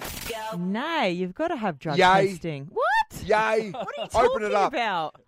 Nay, 0.58 1.12
you've 1.12 1.36
got 1.36 1.50
to 1.50 1.56
have 1.56 1.78
drug 1.80 1.98
Yay. 1.98 2.30
testing. 2.30 2.70
What? 2.74 3.24
Yay! 3.24 3.72
What 3.74 3.88
are 3.88 3.94
you 3.98 4.04
Open 4.04 4.42
talking 4.42 4.46
it 4.48 4.54
up. 4.54 4.74
about? 4.74 5.22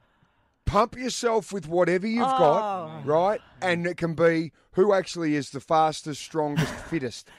pump 0.65 0.97
yourself 0.97 1.53
with 1.53 1.65
whatever 1.67 2.05
you've 2.05 2.27
Oh. 2.27 2.37
got, 2.37 3.05
right? 3.05 3.39
And 3.61 3.87
it 3.87 3.95
can 3.95 4.15
be 4.15 4.51
who 4.73 4.91
actually 4.93 5.35
is 5.35 5.51
the 5.51 5.61
fastest, 5.61 6.21
strongest, 6.21 6.73
fittest. 6.73 7.29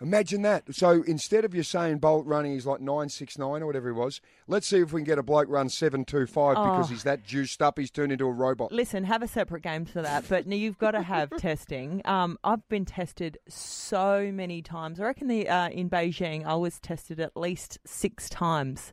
Imagine 0.00 0.42
that. 0.42 0.62
So 0.74 1.02
instead 1.08 1.44
of 1.44 1.54
you 1.54 1.62
saying 1.64 1.98
Bolt 1.98 2.24
running, 2.24 2.52
he's 2.52 2.66
like 2.66 2.80
nine 2.80 3.08
six 3.08 3.36
nine 3.36 3.62
or 3.62 3.66
whatever 3.66 3.88
he 3.88 3.92
was. 3.98 4.20
Let's 4.46 4.66
see 4.68 4.78
if 4.78 4.92
we 4.92 5.00
can 5.00 5.06
get 5.06 5.18
a 5.18 5.22
bloke 5.24 5.48
run 5.48 5.68
seven 5.68 6.04
two 6.04 6.26
five 6.26 6.54
because 6.54 6.86
Oh. 6.86 6.92
he's 6.92 7.02
that 7.02 7.24
juiced 7.24 7.60
up. 7.60 7.78
He's 7.78 7.90
turned 7.90 8.12
into 8.12 8.26
a 8.26 8.30
robot. 8.32 8.70
Listen, 8.70 9.04
have 9.04 9.22
a 9.22 9.28
separate 9.28 9.62
game 9.64 9.84
for 9.84 10.00
that, 10.02 10.24
but 10.28 10.46
no, 10.46 10.54
you've 10.54 10.78
got 10.78 10.92
to 10.92 11.02
have 11.02 11.30
testing. 11.38 12.00
Um, 12.04 12.38
I've 12.44 12.68
been 12.68 12.84
tested 12.84 13.38
so 13.48 14.30
many 14.32 14.62
times. 14.62 15.00
I 15.00 15.04
reckon 15.04 15.26
the 15.26 15.48
uh, 15.48 15.68
in 15.70 15.90
Beijing, 15.90 16.46
I 16.46 16.54
was 16.54 16.78
tested 16.78 17.18
at 17.18 17.36
least 17.36 17.78
six 17.84 18.28
times 18.28 18.92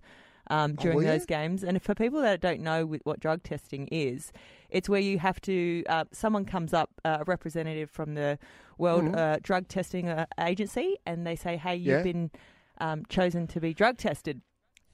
um, 0.50 0.74
during 0.76 0.98
were 0.98 1.04
you? 1.04 1.10
those 1.10 1.26
games. 1.26 1.64
And 1.64 1.82
for 1.82 1.94
people 1.94 2.22
that 2.22 2.42
don't 2.42 2.62
know 2.62 2.86
what 3.04 3.20
drug 3.20 3.44
testing 3.44 3.88
is, 3.92 4.32
it's 4.72 4.90
where 4.90 5.00
you 5.02 5.20
have 5.20 5.40
to. 5.42 5.84
Uh, 5.88 6.06
someone 6.12 6.46
comes 6.46 6.74
up, 6.74 6.90
uh, 7.06 7.18
a 7.22 7.24
representative 7.26 7.90
from 7.92 8.16
the 8.16 8.38
World 8.78 9.16
uh, 9.16 9.38
Drug 9.42 9.68
Testing 9.68 10.10
uh, 10.10 10.26
Agency, 10.40 10.98
and 11.06 11.26
they 11.26 11.36
say, 11.36 11.58
"Hey, 11.58 11.76
you've 11.76 11.98
Yeah. 11.98 12.04
been 12.04 12.32
um, 12.80 13.04
chosen 13.10 13.48
to 13.48 13.60
be 13.60 13.74
drug 13.74 13.98
tested." 13.98 14.42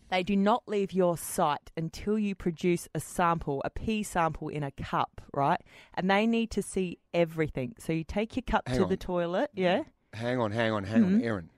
They 0.09 0.23
do 0.23 0.35
not 0.35 0.63
leave 0.67 0.91
your 0.91 1.17
site 1.17 1.71
until 1.77 2.19
you 2.19 2.35
produce 2.35 2.89
a 2.93 2.99
sample, 2.99 3.61
a 3.63 3.69
pee 3.69 4.03
sample 4.03 4.49
in 4.49 4.61
a 4.61 4.71
cup, 4.71 5.21
right? 5.33 5.61
And 5.93 6.11
they 6.11 6.27
need 6.27 6.51
to 6.51 6.61
see 6.61 6.99
everything. 7.13 7.75
So 7.79 7.93
you 7.93 8.03
take 8.03 8.35
your 8.35 8.43
cup 8.43 8.67
Hang 8.67 8.77
to 8.79 8.83
on. 8.83 8.89
the 8.89 8.97
toilet, 8.97 9.51
yeah? 9.53 9.83
Hang 10.13 10.37
on, 10.41 10.51
hang 10.51 10.73
on, 10.73 10.83
hang 10.83 11.03
Mm-hmm. 11.03 11.15
on, 11.15 11.21
Erin. 11.21 11.49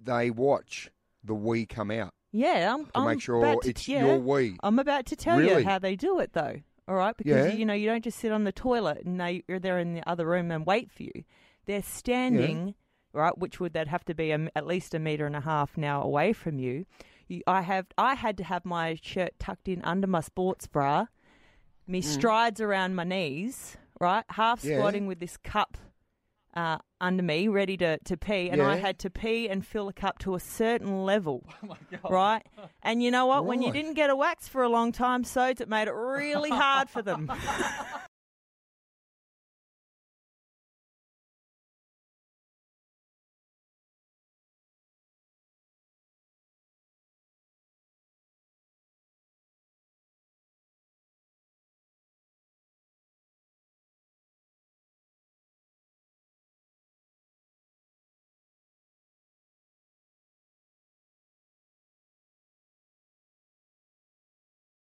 They 0.00 0.30
watch 0.30 0.90
the 1.24 1.34
wee 1.34 1.66
come 1.66 1.90
out 1.90 2.14
Yeah, 2.30 2.72
I'm, 2.74 2.84
to 2.86 2.90
I'm 2.94 3.06
make 3.06 3.20
sure 3.20 3.60
to, 3.62 3.68
it's 3.68 3.88
yeah, 3.88 4.06
your 4.06 4.18
wee. 4.18 4.56
I'm 4.62 4.78
about 4.78 5.06
to 5.06 5.16
tell 5.16 5.38
Really? 5.38 5.62
you 5.62 5.68
how 5.68 5.80
they 5.80 5.96
do 5.96 6.20
it, 6.20 6.32
though. 6.32 6.60
All 6.86 6.94
right, 6.96 7.16
because 7.16 7.46
Yeah. 7.48 7.52
you 7.54 7.64
know 7.64 7.72
you 7.74 7.86
don't 7.88 8.04
just 8.04 8.18
sit 8.18 8.30
on 8.32 8.44
the 8.44 8.52
toilet 8.52 9.04
and 9.06 9.18
they 9.20 9.42
there 9.48 9.78
in 9.78 9.94
the 9.94 10.08
other 10.08 10.26
room 10.26 10.50
and 10.50 10.66
wait 10.66 10.90
for 10.90 11.02
you. 11.04 11.24
They're 11.66 11.82
standing, 11.82 12.74
right, 13.14 13.36
which 13.38 13.58
would 13.58 13.72
that 13.72 13.88
have 13.88 14.04
to 14.04 14.14
be 14.14 14.32
a, 14.32 14.48
at 14.54 14.66
least 14.66 14.92
a 14.94 14.98
meter 14.98 15.24
and 15.26 15.34
a 15.36 15.40
half 15.40 15.78
now 15.78 16.02
away 16.02 16.32
from 16.34 16.58
you. 16.58 16.84
you. 17.26 17.42
I 17.46 17.62
have 17.62 17.86
I 17.96 18.14
had 18.14 18.36
to 18.38 18.44
have 18.44 18.64
my 18.66 18.98
shirt 19.02 19.32
tucked 19.38 19.66
in 19.68 19.82
under 19.82 20.06
my 20.06 20.20
sports 20.20 20.66
bra, 20.66 21.06
me 21.86 22.02
strides 22.02 22.60
around 22.60 22.94
my 22.96 23.04
knees, 23.04 23.78
right, 23.98 24.24
half 24.28 24.60
Mm. 24.62 24.68
Yeah. 24.68 24.76
squatting 24.78 25.06
with 25.06 25.20
this 25.20 25.38
cup 25.38 25.78
uh, 26.54 26.78
under 27.04 27.22
me, 27.22 27.48
ready 27.48 27.76
to, 27.76 27.98
to 27.98 28.16
pee, 28.16 28.48
and 28.50 28.62
I 28.62 28.76
had 28.76 28.98
to 29.00 29.10
pee 29.10 29.48
and 29.48 29.64
fill 29.64 29.86
the 29.86 29.92
cup 29.92 30.18
to 30.20 30.34
a 30.34 30.40
certain 30.40 31.04
level, 31.04 31.44
oh 32.04 32.08
right? 32.08 32.42
And 32.82 33.02
you 33.02 33.10
know 33.10 33.26
what? 33.26 33.44
When 33.44 33.62
you 33.62 33.72
didn't 33.72 33.94
get 33.94 34.10
a 34.10 34.16
wax 34.16 34.48
for 34.48 34.62
a 34.62 34.68
long 34.68 34.90
time, 34.90 35.24
sods, 35.24 35.60
it 35.60 35.68
made 35.68 35.88
it 35.88 35.94
really 35.94 36.50
hard 36.50 36.88
for 36.88 37.02
them. 37.02 37.30